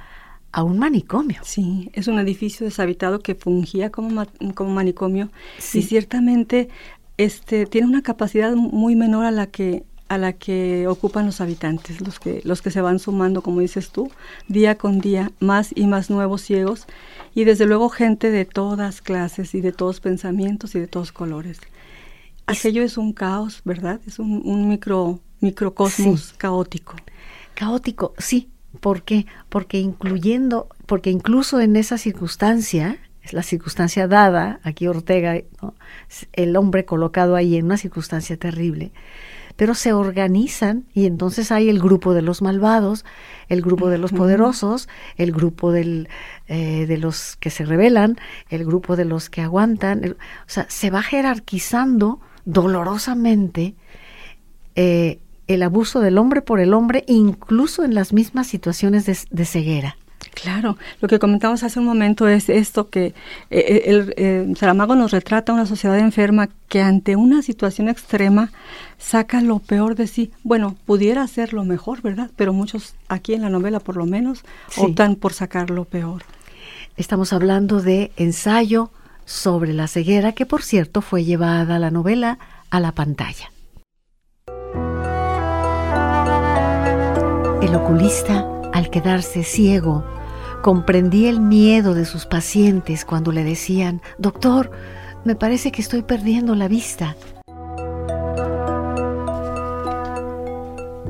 [0.51, 1.41] a un manicomio.
[1.43, 5.29] Sí, es un edificio deshabitado que fungía como, como manicomio
[5.73, 6.69] y ciertamente
[7.17, 9.83] este, tiene una capacidad muy menor a la que
[10.13, 13.89] a la que ocupan los habitantes, los que, los que se van sumando, como dices
[13.89, 14.11] tú,
[14.47, 16.85] día con día, más y más nuevos ciegos,
[17.33, 21.59] y desde luego gente de todas clases y de todos pensamientos y de todos colores.
[22.45, 24.01] Aquello es un caos, ¿verdad?
[24.05, 26.95] Es un, micro, microcosmos caótico.
[27.55, 28.49] Caótico, sí.
[28.79, 29.27] ¿Por qué?
[29.49, 35.41] Porque incluyendo, porque incluso en esa circunstancia, es la circunstancia dada, aquí Ortega,
[36.33, 38.91] el hombre colocado ahí en una circunstancia terrible,
[39.55, 43.05] pero se organizan y entonces hay el grupo de los malvados,
[43.49, 46.09] el grupo de los poderosos, el grupo del,
[46.47, 48.17] eh, de los que se rebelan,
[48.49, 50.15] el grupo de los que aguantan, o
[50.47, 53.75] sea, se va jerarquizando dolorosamente
[54.75, 59.97] eh, el abuso del hombre por el hombre, incluso en las mismas situaciones de ceguera.
[60.33, 63.13] Claro, lo que comentamos hace un momento es esto que eh,
[63.49, 68.51] eh, el, eh, Saramago nos retrata una sociedad enferma que ante una situación extrema
[68.97, 70.31] saca lo peor de sí.
[70.43, 72.29] Bueno, pudiera ser lo mejor, ¿verdad?
[72.35, 74.43] Pero muchos aquí en la novela por lo menos
[74.77, 76.23] optan por sacar lo peor.
[76.97, 78.91] Estamos hablando de ensayo
[79.25, 82.37] sobre la ceguera que por cierto fue llevada la novela
[82.69, 83.51] a la pantalla.
[87.61, 90.03] El oculista, al quedarse ciego,
[90.63, 94.71] Comprendí el miedo de sus pacientes cuando le decían, Doctor,
[95.25, 97.17] me parece que estoy perdiendo la vista.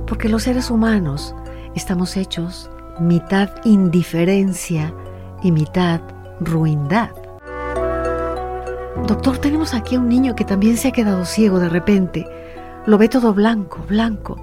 [0.07, 1.35] Porque los seres humanos
[1.75, 2.67] estamos hechos
[2.99, 4.91] mitad indiferencia
[5.43, 6.01] y mitad
[6.39, 7.11] ruindad.
[9.05, 12.25] Doctor, tenemos aquí a un niño que también se ha quedado ciego de repente.
[12.87, 14.35] Lo ve todo blanco, blanco.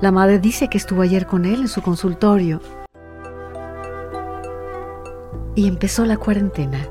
[0.00, 2.60] La madre dice que estuvo ayer con él en su consultorio
[5.54, 6.86] y empezó la cuarentena.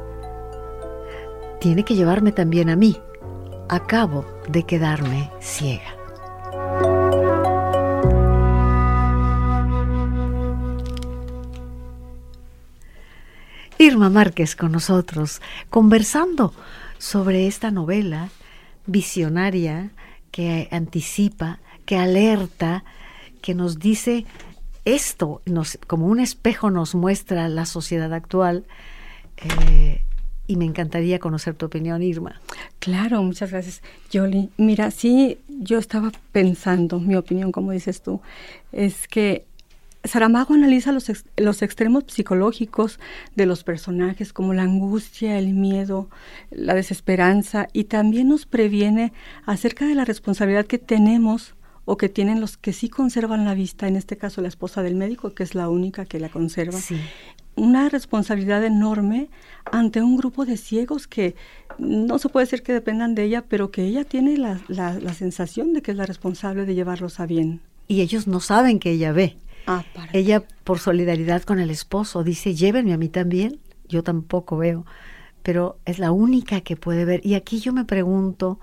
[1.59, 2.97] Tiene que llevarme también a mí.
[3.67, 5.95] Acabo de quedarme ciega.
[13.77, 16.53] Irma Márquez con nosotros, conversando
[16.97, 18.29] sobre esta novela
[18.85, 19.91] visionaria
[20.31, 22.83] que anticipa, que alerta,
[23.41, 24.25] que nos dice
[24.85, 28.65] esto nos, como un espejo nos muestra la sociedad actual.
[29.37, 30.01] Eh,
[30.49, 32.41] y me encantaría conocer tu opinión, Irma.
[32.79, 34.49] Claro, muchas gracias, Yoli.
[34.57, 38.19] Mira, sí, yo estaba pensando, mi opinión, como dices tú,
[38.71, 39.45] es que
[40.03, 42.99] Saramago analiza los, los extremos psicológicos
[43.35, 46.09] de los personajes, como la angustia, el miedo,
[46.49, 49.13] la desesperanza, y también nos previene
[49.45, 51.53] acerca de la responsabilidad que tenemos
[51.91, 54.93] o que tienen los que sí conservan la vista, en este caso la esposa del
[54.93, 56.77] médico, que es la única que la conserva.
[57.55, 59.29] Una responsabilidad enorme
[59.71, 61.33] ante un grupo de ciegos que
[61.79, 65.73] no se puede decir que dependan de ella, pero que ella tiene la, la, sensación
[65.73, 67.59] de que es la responsable de llevarlos a bien.
[67.87, 69.37] Y ellos no saben que ella ve.
[69.65, 73.59] Ah, ella, por solidaridad con el esposo, dice, llévenme a mí también.
[73.87, 74.85] Yo tampoco veo,
[75.41, 77.25] pero es la única que puede ver.
[77.25, 78.59] Y aquí yo me pregunto,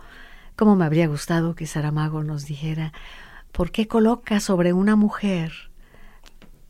[0.56, 2.94] Cómo me habría gustado que Saramago nos dijera,
[3.52, 5.52] ¿por qué coloca sobre una mujer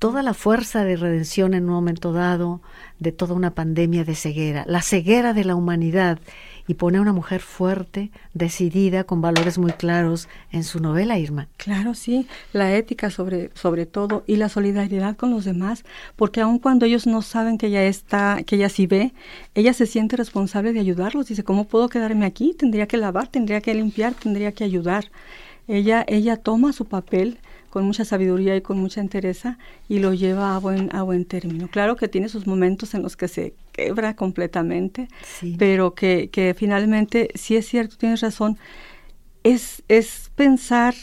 [0.01, 2.61] toda la fuerza de redención en un momento dado
[2.99, 6.19] de toda una pandemia de ceguera, la ceguera de la humanidad,
[6.67, 11.49] y pone a una mujer fuerte, decidida, con valores muy claros en su novela, Irma.
[11.57, 15.85] Claro, sí, la ética sobre, sobre todo y la solidaridad con los demás,
[16.17, 19.13] porque aun cuando ellos no saben que ella está, que ella sí ve,
[19.55, 21.29] ella se siente responsable de ayudarlos.
[21.29, 22.55] Dice, ¿cómo puedo quedarme aquí?
[22.59, 25.11] Tendría que lavar, tendría que limpiar, tendría que ayudar.
[25.69, 27.39] Ella, ella toma su papel
[27.77, 31.69] con mucha sabiduría y con mucha entereza y lo lleva a buen, a buen término.
[31.69, 35.09] Claro que tiene sus momentos en los que se quebra completamente,
[35.59, 38.57] pero que, que finalmente, sí es cierto, tienes razón,
[39.43, 40.95] es, es pensar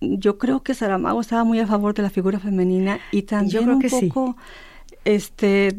[0.00, 3.82] yo creo que Saramago estaba muy a favor de la figura femenina y también un
[3.82, 4.36] poco
[5.04, 5.74] este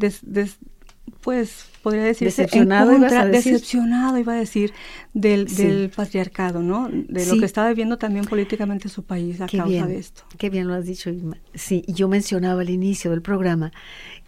[1.22, 3.52] pues podría decir decepcionado, iba a decir.
[3.52, 4.72] decepcionado iba a decir
[5.14, 6.88] del, patriarcado, ¿no?
[6.90, 10.24] De lo que estaba viviendo también políticamente su país a causa de esto.
[10.36, 11.10] Qué bien lo has dicho,
[11.54, 13.72] Sí, yo mencionaba al inicio del programa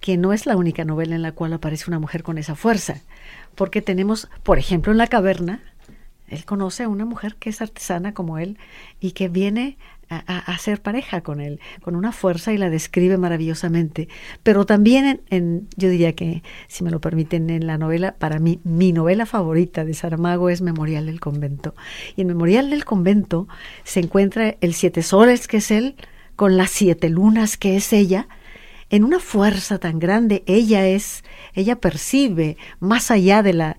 [0.01, 3.01] que no es la única novela en la cual aparece una mujer con esa fuerza,
[3.55, 5.61] porque tenemos, por ejemplo, en La caverna,
[6.29, 8.57] él conoce a una mujer que es artesana como él
[9.01, 9.77] y que viene
[10.11, 14.09] a, hacer pareja con él, con una fuerza y la describe maravillosamente.
[14.43, 18.61] Pero también, en, yo diría que, si me lo permiten, en la novela, para mí,
[18.65, 21.75] mi novela favorita de Saramago es Memorial del Convento.
[22.17, 23.49] Y en Memorial del Convento
[23.85, 25.95] se encuentra el siete soles, que es él,
[26.37, 28.29] con las siete lunas, que es ella,
[28.91, 30.43] en una fuerza tan grande.
[30.47, 31.25] Ella es,
[31.55, 33.77] ella percibe más allá de la,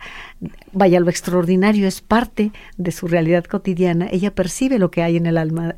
[0.72, 4.08] vaya, lo extraordinario es parte de su realidad cotidiana.
[4.12, 5.76] Ella percibe lo que hay en el alma.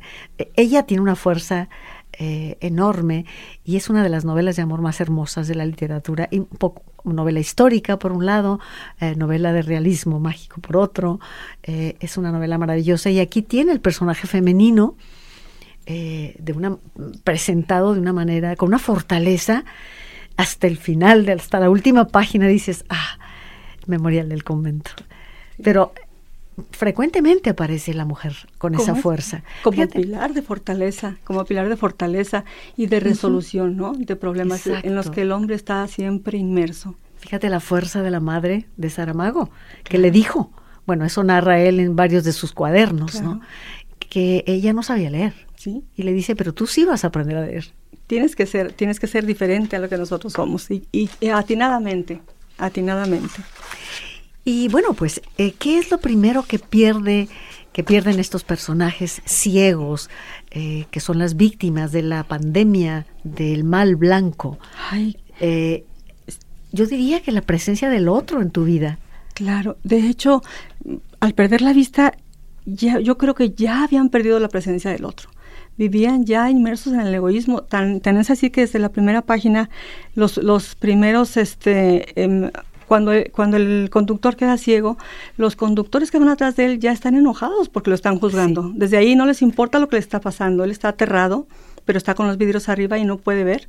[0.56, 1.68] Ella tiene una fuerza
[2.16, 3.26] eh, enorme
[3.64, 6.28] y es una de las novelas de amor más hermosas de la literatura.
[6.30, 6.42] Y
[7.04, 8.60] novela histórica por un lado,
[9.00, 11.18] eh, novela de realismo mágico por otro.
[11.64, 14.96] Eh, es una novela maravillosa y aquí tiene el personaje femenino
[15.86, 16.76] de una
[17.24, 19.64] presentado de una manera con una fortaleza
[20.36, 23.18] hasta el final, hasta la última página dices, ah,
[23.86, 24.90] memorial del convento.
[25.62, 25.92] Pero
[26.70, 29.42] frecuentemente aparece la mujer con esa fuerza.
[29.62, 32.44] Como pilar de fortaleza, como pilar de fortaleza
[32.76, 33.92] y de resolución, ¿no?
[33.92, 36.96] De problemas en los que el hombre está siempre inmerso.
[37.18, 39.50] Fíjate la fuerza de la madre de Saramago,
[39.84, 40.50] que le dijo,
[40.86, 43.40] bueno, eso narra él en varios de sus cuadernos, ¿no?
[43.98, 45.34] Que ella no sabía leer.
[45.64, 45.82] ¿Sí?
[45.96, 47.72] Y le dice, pero tú sí vas a aprender a leer.
[48.06, 52.20] Tienes que ser, tienes que ser diferente a lo que nosotros somos y, y atinadamente,
[52.58, 53.40] atinadamente.
[54.44, 57.28] Y bueno, pues, eh, ¿qué es lo primero que pierde,
[57.72, 60.10] que pierden estos personajes ciegos,
[60.50, 64.58] eh, que son las víctimas de la pandemia del mal blanco?
[65.40, 65.86] Eh,
[66.72, 68.98] yo diría que la presencia del otro en tu vida.
[69.32, 70.42] Claro, de hecho,
[71.20, 72.12] al perder la vista,
[72.66, 75.30] ya, yo creo que ya habían perdido la presencia del otro
[75.76, 77.62] vivían ya inmersos en el egoísmo.
[77.62, 79.70] Tan, tan es así que desde la primera página,
[80.14, 82.50] los, los primeros este, em,
[82.86, 84.98] cuando, cuando el conductor queda ciego,
[85.36, 88.70] los conductores que van atrás de él ya están enojados porque lo están juzgando.
[88.74, 91.46] Desde ahí no les importa lo que le está pasando, él está aterrado,
[91.84, 93.68] pero está con los vidrios arriba y no puede ver.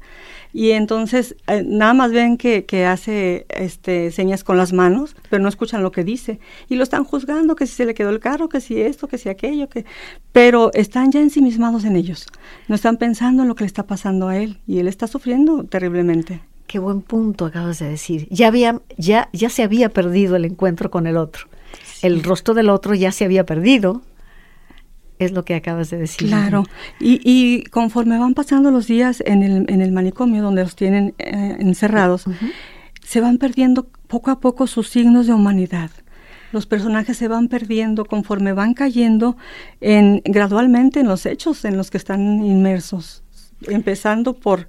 [0.54, 5.44] Y entonces eh, nada más ven que, que, hace este, señas con las manos, pero
[5.44, 6.40] no escuchan lo que dice.
[6.70, 9.18] Y lo están juzgando, que si se le quedó el carro, que si esto, que
[9.18, 9.86] si aquello, que...
[10.32, 12.28] Pero están ya ensimismados en ellos.
[12.68, 14.60] No están pensando en lo que le está pasando a él.
[14.68, 16.42] Y él está sufriendo terriblemente.
[16.68, 18.28] Qué buen punto acabas de decir.
[18.32, 21.48] Ya había, ya, ya se había perdido el encuentro con el otro.
[22.02, 24.02] El rostro del otro ya se había perdido.
[25.20, 26.28] Es lo que acabas de decir.
[26.28, 26.64] Claro.
[27.00, 31.14] Y, y conforme van pasando los días en el, en el manicomio donde los tienen
[31.18, 32.26] eh, encerrados,
[33.04, 35.90] se van perdiendo poco a poco sus signos de humanidad.
[36.52, 39.36] Los personajes se van perdiendo conforme van cayendo
[39.82, 43.24] en, gradualmente en los hechos en los que están inmersos.
[43.68, 44.68] Empezando por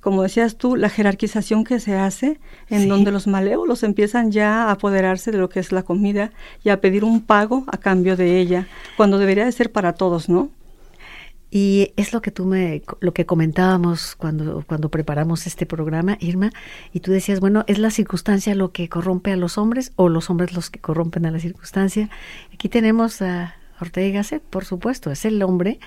[0.00, 4.72] como decías tú, la jerarquización que se hace, en donde los malévolos empiezan ya a
[4.72, 6.32] apoderarse de lo que es la comida
[6.62, 10.28] y a pedir un pago a cambio de ella, cuando debería de ser para todos,
[10.28, 10.50] ¿no?
[11.50, 16.50] Y es lo que tú me, lo que comentábamos cuando, cuando preparamos este programa, Irma,
[16.92, 20.28] y tú decías, bueno, ¿es la circunstancia lo que corrompe a los hombres o los
[20.28, 22.10] hombres los que corrompen a la circunstancia?
[22.52, 25.80] Aquí tenemos a Ortega Gasset, por supuesto, es el hombre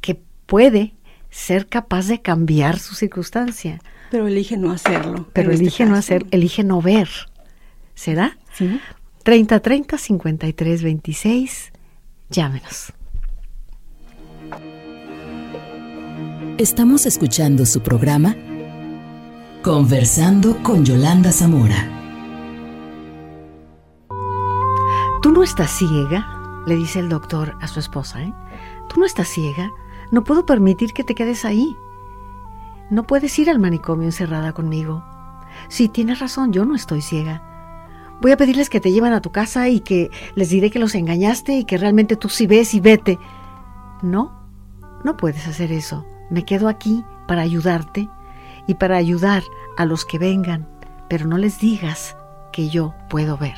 [0.00, 0.94] que puede
[1.30, 3.80] ser capaz de cambiar su circunstancia.
[4.10, 5.28] Pero elige no hacerlo.
[5.32, 7.08] Pero este elige no hacer, elige no ver.
[7.94, 8.38] ¿Será?
[8.52, 8.80] Sí.
[9.22, 11.72] 30 30 53 26.
[12.30, 12.92] Llámenos.
[16.58, 18.34] Estamos escuchando su programa
[19.62, 21.88] Conversando con Yolanda Zamora.
[25.20, 28.32] Tú no estás ciega, le dice el doctor a su esposa, ¿eh?
[28.88, 29.70] Tú no estás ciega
[30.10, 31.76] no puedo permitir que te quedes ahí.
[32.90, 35.04] No puedes ir al manicomio encerrada conmigo.
[35.68, 37.42] Sí, tienes razón, yo no estoy ciega.
[38.20, 40.94] Voy a pedirles que te lleven a tu casa y que les diré que los
[40.94, 43.18] engañaste y que realmente tú sí ves y vete.
[44.02, 44.32] No,
[45.04, 46.04] no puedes hacer eso.
[46.30, 48.08] Me quedo aquí para ayudarte
[48.66, 49.42] y para ayudar
[49.76, 50.68] a los que vengan,
[51.08, 52.16] pero no les digas
[52.52, 53.56] que yo puedo ver.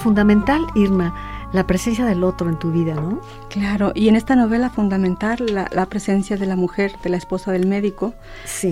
[0.00, 1.14] Fundamental, Irma,
[1.52, 3.20] la presencia del otro en tu vida, ¿no?
[3.48, 7.66] Claro, y en esta novela fundamental la, presencia de la mujer, de la esposa del
[7.66, 8.14] médico,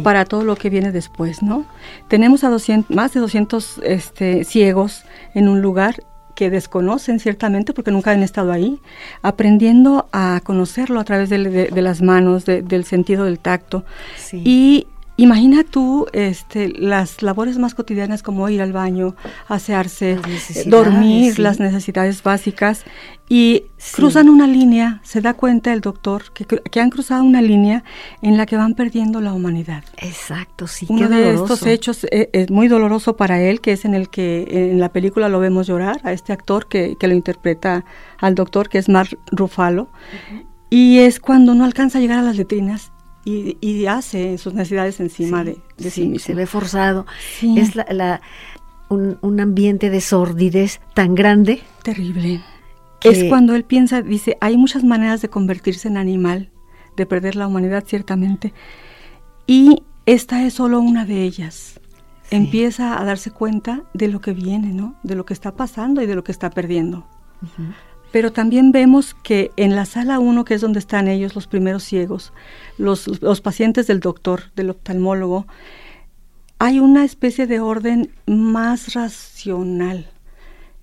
[0.02, 1.64] para todo lo que viene después, ¿no?
[2.08, 5.96] Tenemos a 200, más de 200 este, ciegos en un lugar
[6.34, 8.80] que desconocen ciertamente porque nunca han estado ahí,
[9.22, 13.84] aprendiendo a conocerlo a través de, las manos, del sentido del tacto.
[14.32, 14.86] Y
[15.20, 19.16] Imagina tú este, las labores más cotidianas como ir al baño,
[19.48, 20.16] asearse,
[20.66, 22.84] dormir, las necesidades básicas
[23.28, 23.64] y
[23.96, 27.82] cruzan una línea, se da cuenta el doctor que, que, han cruzado una línea
[28.22, 29.82] en la que van perdiendo la humanidad.
[29.96, 30.86] Exacto, sí.
[30.88, 34.70] Uno de estos hechos eh, es, muy doloroso para él, que es en el que
[34.70, 37.84] en la película lo vemos llorar, a este actor que, que lo interpreta
[38.18, 39.88] al doctor, que es Mark Ruffalo.
[40.70, 42.92] Y es cuando no alcanza a llegar a las letrinas
[43.24, 45.58] y, hace sus necesidades encima de,
[45.90, 46.18] sí, mismo.
[46.18, 47.06] Se ve forzado.
[47.42, 48.20] Es la,
[48.88, 51.62] un, ambiente de sordidez tan grande.
[51.82, 52.42] Terrible.
[53.02, 56.50] Es cuando él piensa, dice, hay muchas maneras de convertirse en animal,
[56.96, 58.52] de perder la humanidad ciertamente,
[59.46, 61.80] y esta es solo una de ellas.
[62.30, 64.96] Empieza a darse cuenta de lo que viene, ¿no?
[65.02, 67.06] De lo que está pasando y de lo que está perdiendo.
[68.10, 71.84] Pero también vemos que en la sala 1, que es donde están ellos, los primeros
[71.84, 72.32] ciegos,
[72.78, 75.46] los, los pacientes del doctor, del oftalmólogo,
[76.58, 80.10] hay una especie de orden más racional.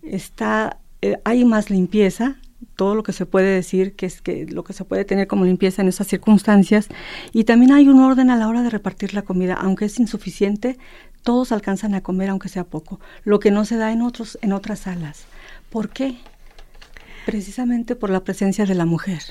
[0.01, 2.38] Está, eh, hay más limpieza,
[2.76, 5.45] todo lo que se puede decir, que es que lo que se puede tener como
[5.45, 6.88] limpieza en esas circunstancias,
[7.34, 10.78] y también hay un orden a la hora de repartir la comida, aunque es insuficiente,
[11.23, 14.53] todos alcanzan a comer aunque sea poco, lo que no se da en otros en
[14.53, 15.26] otras salas.
[15.69, 16.17] ¿Por qué?
[17.26, 19.21] Precisamente por la presencia de la mujer.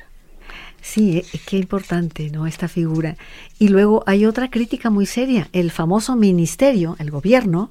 [0.80, 2.46] Sí, eh, qué importante, ¿no?
[2.46, 3.16] Esta figura.
[3.58, 5.48] Y luego hay otra crítica muy seria.
[5.52, 7.70] El famoso ministerio, el gobierno,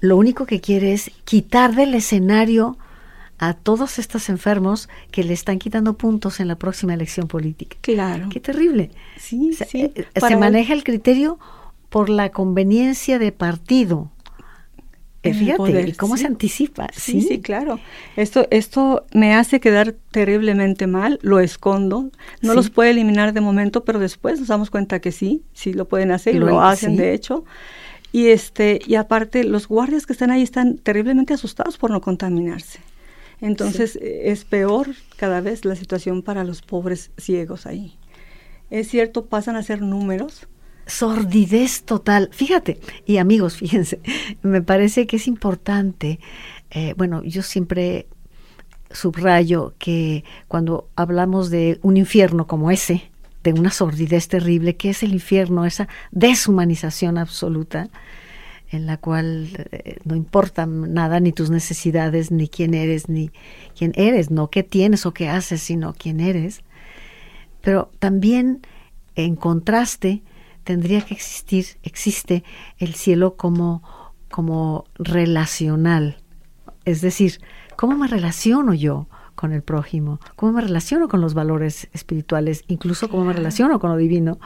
[0.00, 2.78] lo único que quiere es quitar del escenario
[3.38, 7.76] a todos estos enfermos que le están quitando puntos en la próxima elección política.
[7.80, 8.28] Claro.
[8.30, 8.90] Qué terrible.
[9.18, 9.92] Sí, sí.
[9.94, 11.38] Eh, se maneja el criterio
[11.88, 14.10] por la conveniencia de partido
[15.22, 16.88] Fíjate, cómo se anticipa?
[16.96, 17.20] ¿sí?
[17.20, 17.40] ¿sí?
[17.40, 17.78] claro.
[18.16, 22.10] Esto, esto me hace quedar terriblemente mal, lo escondo,
[22.40, 25.86] no los puede eliminar de momento, pero después nos damos cuenta que sí, sí lo
[25.86, 27.44] pueden hacer y lo, hacen de hecho.
[28.12, 32.80] Y este, y aparte, los guardias que están ahí están terriblemente asustados por no contaminarse.
[33.42, 37.96] Entonces es peor cada vez la situación para los pobres ciegos ahí.
[38.70, 40.46] Es cierto, pasan a ser números,
[40.90, 42.28] sordidez total.
[42.32, 44.00] Fíjate, y amigos, fíjense,
[44.42, 46.20] me parece que es importante,
[46.70, 48.06] eh, bueno, yo siempre
[48.90, 53.10] subrayo que cuando hablamos de un infierno como ese,
[53.42, 57.88] de una sordidez terrible, que es el infierno, esa deshumanización absoluta,
[58.70, 63.30] en la cual eh, no importa nada, ni tus necesidades, ni quién eres, ni
[63.76, 66.62] quién eres, no qué tienes o qué haces, sino quién eres.
[67.62, 68.60] Pero también
[69.16, 70.22] en contraste
[70.64, 72.44] tendría que existir, existe
[72.78, 73.82] el cielo como,
[74.30, 76.18] como relacional.
[76.84, 77.40] Es decir,
[77.76, 80.20] ¿cómo me relaciono yo con el prójimo?
[80.36, 82.64] ¿Cómo me relaciono con los valores espirituales?
[82.68, 84.38] Incluso cómo me relaciono con lo divino.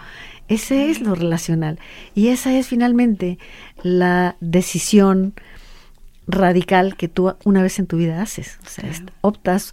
[0.48, 1.78] Ese es lo relacional.
[2.14, 3.38] Y esa es finalmente
[3.82, 5.34] la decisión
[6.26, 8.58] radical que tú una vez en tu vida haces.
[8.64, 8.90] O sea,
[9.20, 9.72] optas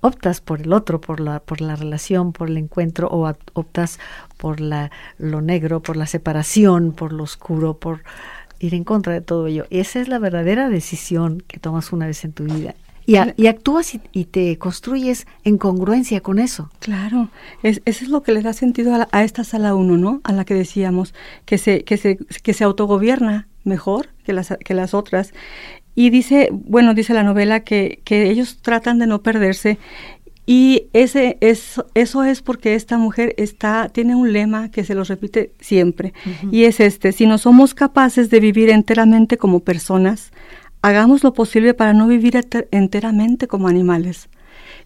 [0.00, 3.98] optas por el otro, por la, por la relación, por el encuentro, o optas
[4.36, 8.02] por la, lo negro, por la separación, por lo oscuro, por
[8.58, 9.66] ir en contra de todo ello.
[9.70, 12.74] Y esa es la verdadera decisión que tomas una vez en tu vida.
[13.06, 16.70] Y, y actúas y, te construyes en congruencia con eso.
[16.78, 17.28] Claro,
[17.62, 20.20] es, eso es lo que le da sentido a, a esta sala 1, ¿no?
[20.22, 24.74] A la que decíamos, que se, que se, que se autogobierna mejor que las, que
[24.74, 25.32] las otras
[26.00, 29.76] y dice, bueno, dice la novela que, que ellos tratan de no perderse
[30.46, 35.04] y ese, es, eso es porque esta mujer está, tiene un lema que se lo
[35.04, 36.14] repite siempre,
[36.50, 40.32] y es este, si no somos capaces de vivir enteramente como personas,
[40.80, 42.40] hagamos lo posible para no vivir
[42.70, 44.30] enteramente como animales.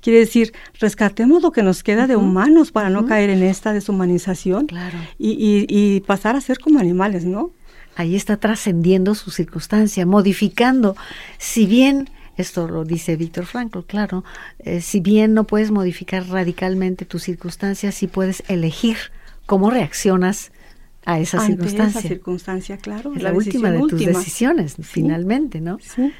[0.01, 4.67] Quiere decir, rescatemos lo que nos queda de humanos para no caer en esta deshumanización
[5.17, 7.53] y, y, y pasar a ser como animales, ¿no?
[7.97, 10.97] Ahí está trascendiendo su circunstancia, modificando,
[11.39, 14.25] si bien, esto lo dice Víctor Frankl, claro,
[14.59, 18.97] eh, si bien no puedes modificar radicalmente tu circunstancia, sí puedes elegir
[19.47, 20.53] cómo reaccionas
[21.05, 21.99] a esa Ante circunstancia.
[22.01, 23.13] Esa circunstancia, claro.
[23.15, 25.79] Es la, última de tus decisiones, finalmente, ¿no?
[25.81, 26.13] Sí.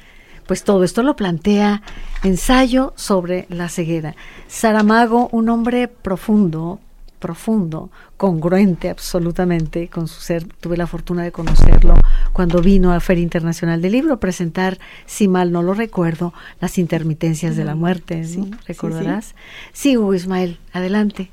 [0.47, 1.81] Pues todo esto lo plantea
[2.23, 4.15] ensayo sobre la ceguera.
[4.47, 6.79] Saramago, un hombre profundo,
[7.19, 10.45] profundo, congruente absolutamente con su ser.
[10.45, 11.95] Tuve la fortuna de conocerlo
[12.33, 16.77] cuando vino a Feria Internacional del Libro a presentar, si mal no lo recuerdo, las
[16.77, 18.23] intermitencias de la muerte.
[18.67, 19.35] ¿Recordarás?
[19.73, 21.31] Sí, Hugo Ismael, adelante.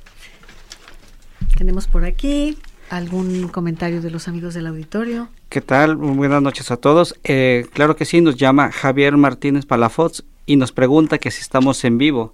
[1.57, 2.57] Tenemos por aquí
[2.91, 5.29] algún comentario de los amigos del auditorio.
[5.49, 5.97] ¿Qué tal?
[5.97, 7.15] Buenas noches a todos.
[7.25, 11.85] Eh, claro que sí, nos llama Javier Martínez Palafox y nos pregunta que si estamos
[11.85, 12.33] en vivo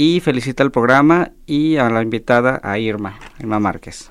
[0.00, 4.10] y felicita al programa y a la invitada a Irma, Irma Márquez.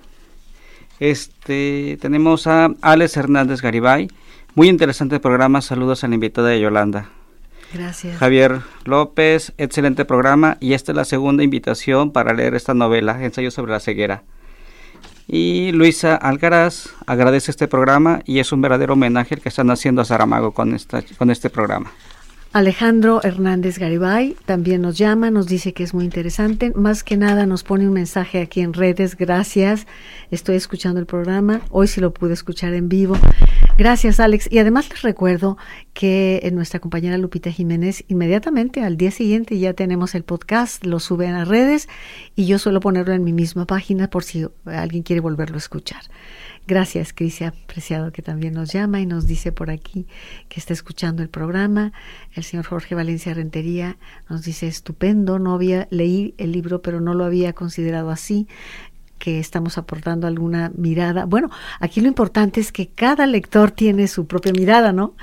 [0.99, 4.07] Este, tenemos a Alex Hernández Garibay.
[4.53, 5.63] Muy interesante programa.
[5.63, 7.09] Saludos a la invitada de Yolanda.
[7.73, 8.19] Gracias.
[8.19, 10.57] Javier López, excelente programa.
[10.59, 14.21] Y esta es la segunda invitación para leer esta novela, Ensayo sobre la ceguera.
[15.27, 20.03] Y Luisa Alcaraz agradece este programa y es un verdadero homenaje el que están haciendo
[20.03, 21.91] a Saramago con, esta, con este programa.
[22.51, 26.71] Alejandro Hernández Garibay también nos llama, nos dice que es muy interesante.
[26.73, 29.15] Más que nada nos pone un mensaje aquí en redes.
[29.15, 29.85] Gracias.
[30.31, 31.61] Estoy escuchando el programa.
[31.69, 33.15] Hoy sí lo pude escuchar en vivo.
[33.77, 34.51] Gracias, Alex.
[34.51, 35.57] Y además les recuerdo
[35.93, 40.99] que en nuestra compañera Lupita Jiménez, inmediatamente al día siguiente ya tenemos el podcast, lo
[40.99, 41.87] sube a las redes
[42.35, 46.01] y yo suelo ponerlo en mi misma página por si alguien quiere volverlo a escuchar.
[46.69, 50.05] Gracias, Crisia Preciado, que también nos llama y nos dice por aquí
[50.49, 51.93] que está escuchando el programa.
[52.35, 53.97] El señor Jorge Valencia Rentería
[54.29, 58.47] nos dice, estupendo, no había leí el libro, pero no lo había considerado así
[59.17, 61.25] que estamos aportando alguna mirada.
[61.25, 61.49] Bueno,
[61.79, 65.15] aquí lo importante es que cada lector tiene su propia mirada, ¿no?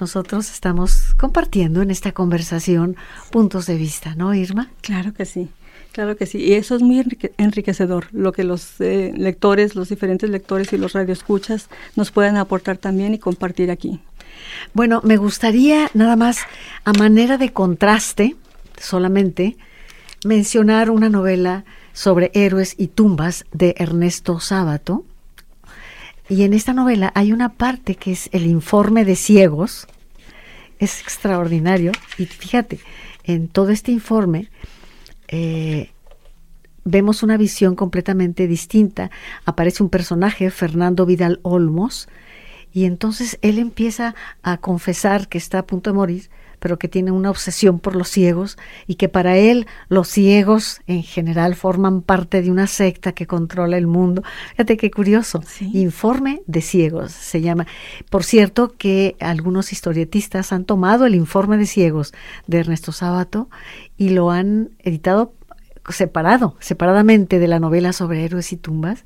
[0.00, 2.96] Nosotros estamos compartiendo en esta conversación
[3.30, 4.70] puntos de vista, ¿no, Irma?
[4.80, 5.50] Claro que sí.
[5.96, 7.02] Claro que sí, y eso es muy
[7.38, 12.76] enriquecedor, lo que los eh, lectores, los diferentes lectores y los radioescuchas nos pueden aportar
[12.76, 14.02] también y compartir aquí.
[14.74, 16.40] Bueno, me gustaría nada más,
[16.84, 18.36] a manera de contraste,
[18.78, 19.56] solamente,
[20.22, 25.02] mencionar una novela sobre héroes y tumbas de Ernesto Sábato.
[26.28, 29.86] Y en esta novela hay una parte que es el informe de ciegos.
[30.78, 31.92] Es extraordinario.
[32.18, 32.80] Y fíjate,
[33.24, 34.50] en todo este informe
[35.28, 35.90] eh,
[36.84, 39.10] vemos una visión completamente distinta.
[39.44, 42.08] Aparece un personaje, Fernando Vidal Olmos,
[42.72, 46.30] y entonces él empieza a confesar que está a punto de morir,
[46.66, 48.58] pero que tiene una obsesión por los ciegos
[48.88, 53.78] y que para él los ciegos en general forman parte de una secta que controla
[53.78, 54.24] el mundo.
[54.50, 55.44] Fíjate qué curioso.
[55.72, 57.68] Informe de ciegos se llama.
[58.10, 62.12] Por cierto que algunos historietistas han tomado el informe de ciegos
[62.48, 63.48] de Ernesto Sábato
[63.96, 65.34] y lo han editado
[65.88, 69.04] separado, separadamente de la novela sobre héroes y tumbas.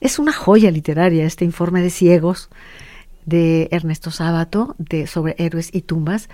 [0.00, 2.50] Es una joya literaria este informe de ciegos
[3.26, 6.28] de Ernesto Sábato de, sobre héroes y tumbas.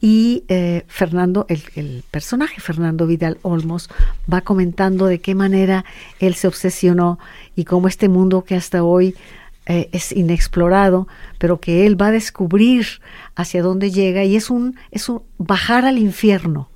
[0.00, 3.88] Y eh, Fernando, el, personaje Fernando Vidal Olmos,
[4.32, 5.84] va comentando de qué manera
[6.20, 7.18] él se obsesionó
[7.56, 9.16] y cómo este mundo que hasta hoy
[9.66, 12.86] eh, es inexplorado, pero que él va a descubrir
[13.34, 16.68] hacia dónde llega y es un, es un bajar al infierno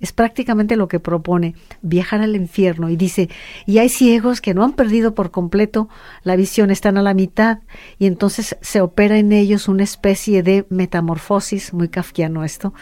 [0.00, 2.88] es prácticamente lo que propone, viajar al infierno.
[2.88, 3.28] Y dice,
[3.66, 5.88] y hay ciegos que no han perdido por completo
[6.22, 7.58] la visión, están a la mitad,
[7.98, 12.74] y entonces se opera en ellos una especie de metamorfosis, muy kafkiano esto,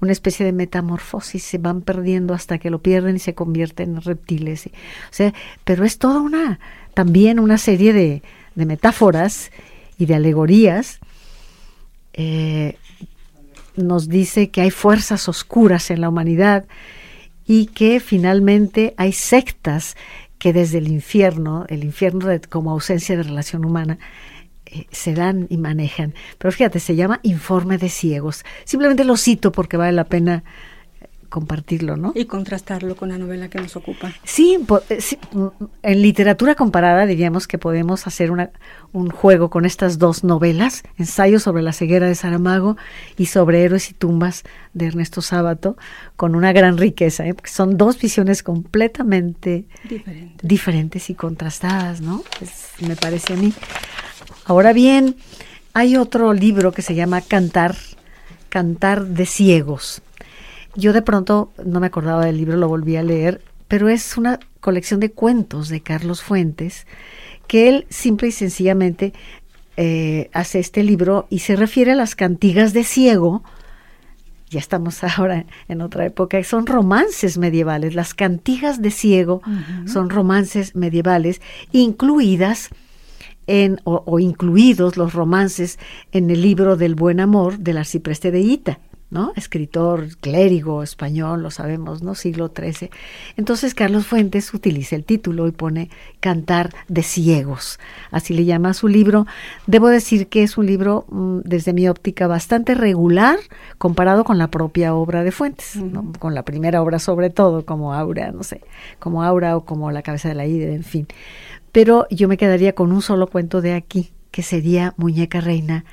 [0.00, 4.02] una especie de metamorfosis, se van perdiendo hasta que lo pierden y se convierten en
[4.02, 4.66] reptiles.
[4.66, 4.70] O
[5.10, 6.58] sea, pero es toda una,
[6.94, 8.22] también una serie de,
[8.54, 9.50] de metáforas
[9.98, 11.00] y de alegorías
[12.14, 12.76] eh,
[13.76, 16.66] nos dice que hay fuerzas oscuras en la humanidad
[17.46, 19.96] y que finalmente hay sectas
[20.38, 23.98] que desde el infierno, el infierno como ausencia de relación humana,
[24.66, 26.14] eh, se dan y manejan.
[26.38, 28.44] Pero fíjate, se llama Informe de Ciegos.
[28.64, 30.44] Simplemente lo cito porque vale la pena
[31.32, 32.12] compartirlo, ¿no?
[32.14, 34.12] Y contrastarlo con la novela que nos ocupa.
[34.22, 34.58] Sí,
[34.90, 34.98] eh,
[35.32, 35.46] mm,
[35.82, 38.50] en literatura comparada diríamos que podemos hacer una,
[38.92, 42.76] un juego con estas dos novelas, Ensayo sobre la ceguera de Saramago
[43.16, 45.78] y sobre Héroes y tumbas de Ernesto Sábato,
[46.16, 47.32] con una gran riqueza, ¿eh?
[47.32, 49.64] porque son dos visiones completamente
[50.42, 52.22] diferentes, y contrastadas, ¿no?
[52.86, 53.54] me parece a mí.
[54.44, 55.16] Ahora bien,
[55.72, 57.74] hay otro libro que se llama Cantar,
[58.50, 60.02] Cantar de Ciegos
[60.74, 64.40] yo de pronto no me acordaba del libro, lo volví a leer, pero es una
[64.60, 66.86] colección de cuentos de Carlos Fuentes
[67.46, 69.12] que él simple y sencillamente
[69.76, 73.42] eh, hace este libro y se refiere a las cantigas de ciego.
[74.48, 77.94] Ya estamos ahora en otra época, son romances medievales.
[77.94, 79.42] Las cantigas de ciego
[79.86, 81.40] son romances medievales,
[81.72, 82.70] incluidas
[83.46, 85.78] en, o, o, incluidos los romances
[86.12, 88.78] en el libro del buen amor del arcipreste de Ita.
[89.12, 89.32] ¿No?
[89.36, 92.14] Escritor clérigo español, lo sabemos, ¿no?
[92.14, 92.90] Siglo XIII.
[93.36, 95.90] Entonces Carlos Fuentes utiliza el título y pone
[96.20, 97.78] Cantar de Ciegos.
[98.10, 99.26] Así le llama a su libro.
[99.66, 103.38] Debo decir que es un libro, mm, desde mi óptica, bastante regular
[103.76, 105.78] comparado con la propia obra de Fuentes,
[106.18, 108.62] con la primera obra sobre todo, como Aura, no sé,
[108.98, 111.06] como Aura o como La cabeza de la Hidra, en fin.
[111.70, 115.84] Pero yo me quedaría con un solo cuento de aquí, que sería Muñeca Reina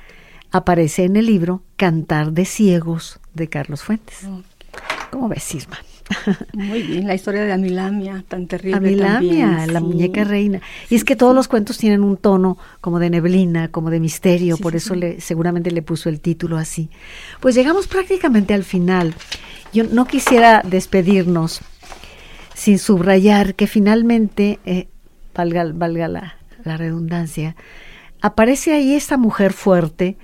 [0.50, 4.26] aparece en el libro Cantar de Ciegos de Carlos Fuentes.
[5.10, 5.78] ¿Cómo ves, Isma?
[6.54, 8.76] Muy bien, la historia de Amilamia, tan terrible.
[8.76, 10.60] Amilamia, la muñeca reina.
[10.88, 14.56] Y es que todos los cuentos tienen un tono como de neblina, como de misterio,
[14.56, 16.90] por eso Le, seguramente le puso el título así.
[17.40, 19.14] Pues llegamos prácticamente al final.
[19.72, 21.60] Yo no quisiera despedirnos
[22.54, 24.88] sin subrayar que finalmente, eh,
[25.34, 27.54] valga, valga la, la redundancia,
[28.20, 30.16] aparece ahí esta mujer fuerte,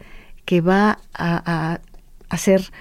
[0.46, 1.80] que va a,
[2.30, 2.72] hacer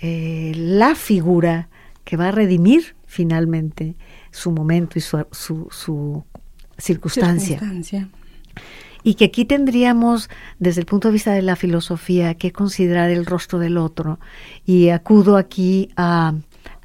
[0.00, 1.68] eh, la figura
[2.04, 3.96] que va a redimir finalmente
[4.30, 5.26] su momento y su,
[5.70, 6.24] su,
[6.78, 7.60] circunstancia.
[9.02, 13.26] Y que aquí tendríamos, desde el punto de vista de la filosofía, que considerar el
[13.26, 14.18] rostro del otro.
[14.64, 16.34] Y acudo aquí a,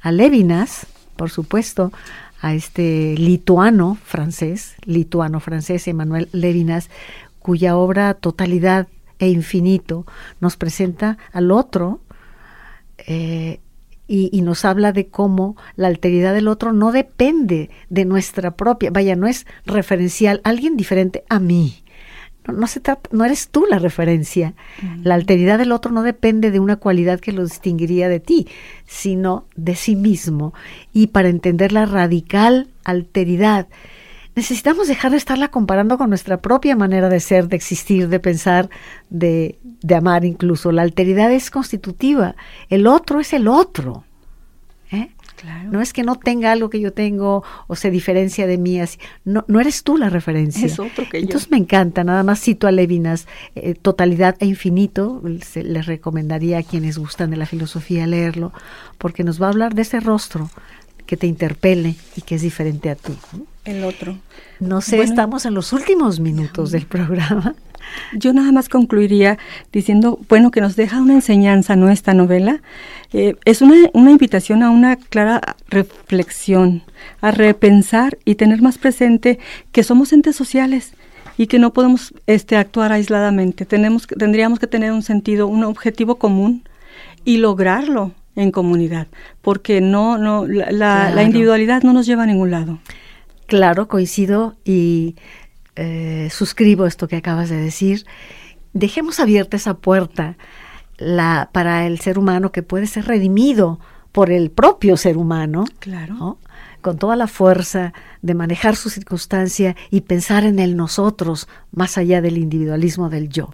[0.00, 1.92] a Levinas, por supuesto,
[2.40, 6.90] a este lituano francés, lituano francés, Emmanuel Levinas,
[7.38, 8.88] cuya obra Totalidad
[9.18, 10.06] e Infinito
[10.40, 12.00] nos presenta al otro
[12.98, 13.60] eh,
[14.06, 19.16] y, nos habla de cómo la alteridad del otro no depende de nuestra propia, vaya,
[19.16, 21.82] no es referencial, alguien diferente a mí.
[22.46, 24.52] No, se trata, no eres tú la referencia.
[25.02, 28.46] La alteridad del otro no depende de una cualidad que lo distinguiría de ti,
[28.84, 30.52] sino de sí mismo.
[30.92, 33.66] Y para entender la radical alteridad,
[34.36, 38.68] necesitamos dejar de estarla comparando con nuestra propia manera de ser, de existir, de pensar,
[39.10, 40.72] de, de amar incluso.
[40.72, 42.36] La alteridad es constitutiva,
[42.68, 44.04] el otro es el otro.
[44.90, 45.10] ¿eh?
[45.70, 48.98] No es que no tenga algo que yo tengo o se diferencia de mí, así.
[49.24, 50.66] No, no eres tú la referencia.
[50.66, 55.22] Es otro que Entonces me encanta, nada más cito a Levinas, eh, Totalidad e Infinito,
[55.22, 58.52] les recomendaría a quienes gustan de la filosofía leerlo,
[58.96, 60.50] porque nos va a hablar de ese rostro
[61.06, 63.14] que te interpele y que es diferente a ti
[63.64, 64.18] el otro.
[64.60, 67.54] No sé, estamos en los últimos minutos del programa.
[68.14, 69.38] Yo nada más concluiría
[69.72, 71.90] diciendo, bueno, que nos deja una enseñanza, ¿no?
[71.90, 72.62] Esta novela.
[73.12, 76.82] Eh, es una, una invitación a una clara reflexión,
[77.20, 79.38] a repensar y tener más presente
[79.72, 80.94] que somos entes sociales
[81.36, 83.66] y que no podemos este, actuar aisladamente.
[83.66, 86.62] Tenemos, tendríamos que tener un sentido, un objetivo común
[87.24, 89.06] y lograrlo en comunidad,
[89.42, 92.78] porque no, no, la, la individualidad no nos lleva a ningún lado.
[93.46, 95.16] Claro, coincido y
[95.76, 98.06] eh, suscribo esto que acabas de decir.
[98.72, 100.36] Dejemos abierta esa puerta
[100.98, 103.80] la, para el ser humano que puede ser redimido
[104.12, 105.64] por el propio ser humano.
[105.80, 106.38] Claro.
[106.80, 112.20] Con toda la fuerza de manejar su circunstancia y pensar en el nosotros, más allá
[112.20, 113.50] del individualismo del yo.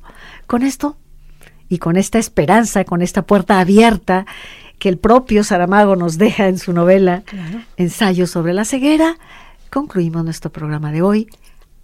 [0.46, 0.96] Con esto
[1.68, 4.26] y con esta esperanza, con esta puerta abierta
[4.80, 7.22] que el propio Saramago nos deja en su novela
[7.76, 9.18] Ensayo sobre la ceguera,
[9.70, 11.28] concluimos nuestro programa de hoy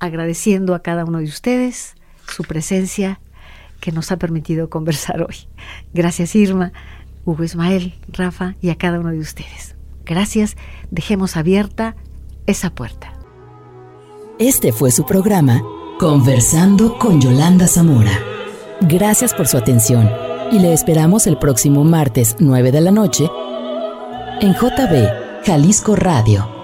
[0.01, 1.95] agradeciendo a cada uno de ustedes
[2.27, 3.21] su presencia
[3.81, 5.37] que nos ha permitido conversar hoy.
[5.95, 6.73] Gracias Irma,
[7.25, 9.77] Hugo Ismael, Rafa y a cada uno de ustedes.
[10.05, 10.57] Gracias,
[10.91, 11.97] dejemos abierta
[12.47, 13.13] esa puerta.
[14.39, 15.63] Este fue su programa
[15.99, 18.19] Conversando con Yolanda Zamora.
[18.81, 20.09] Gracias por su atención
[20.53, 23.31] y le esperamos el próximo martes 9 de la noche
[24.41, 26.56] en JB Jalisco Radio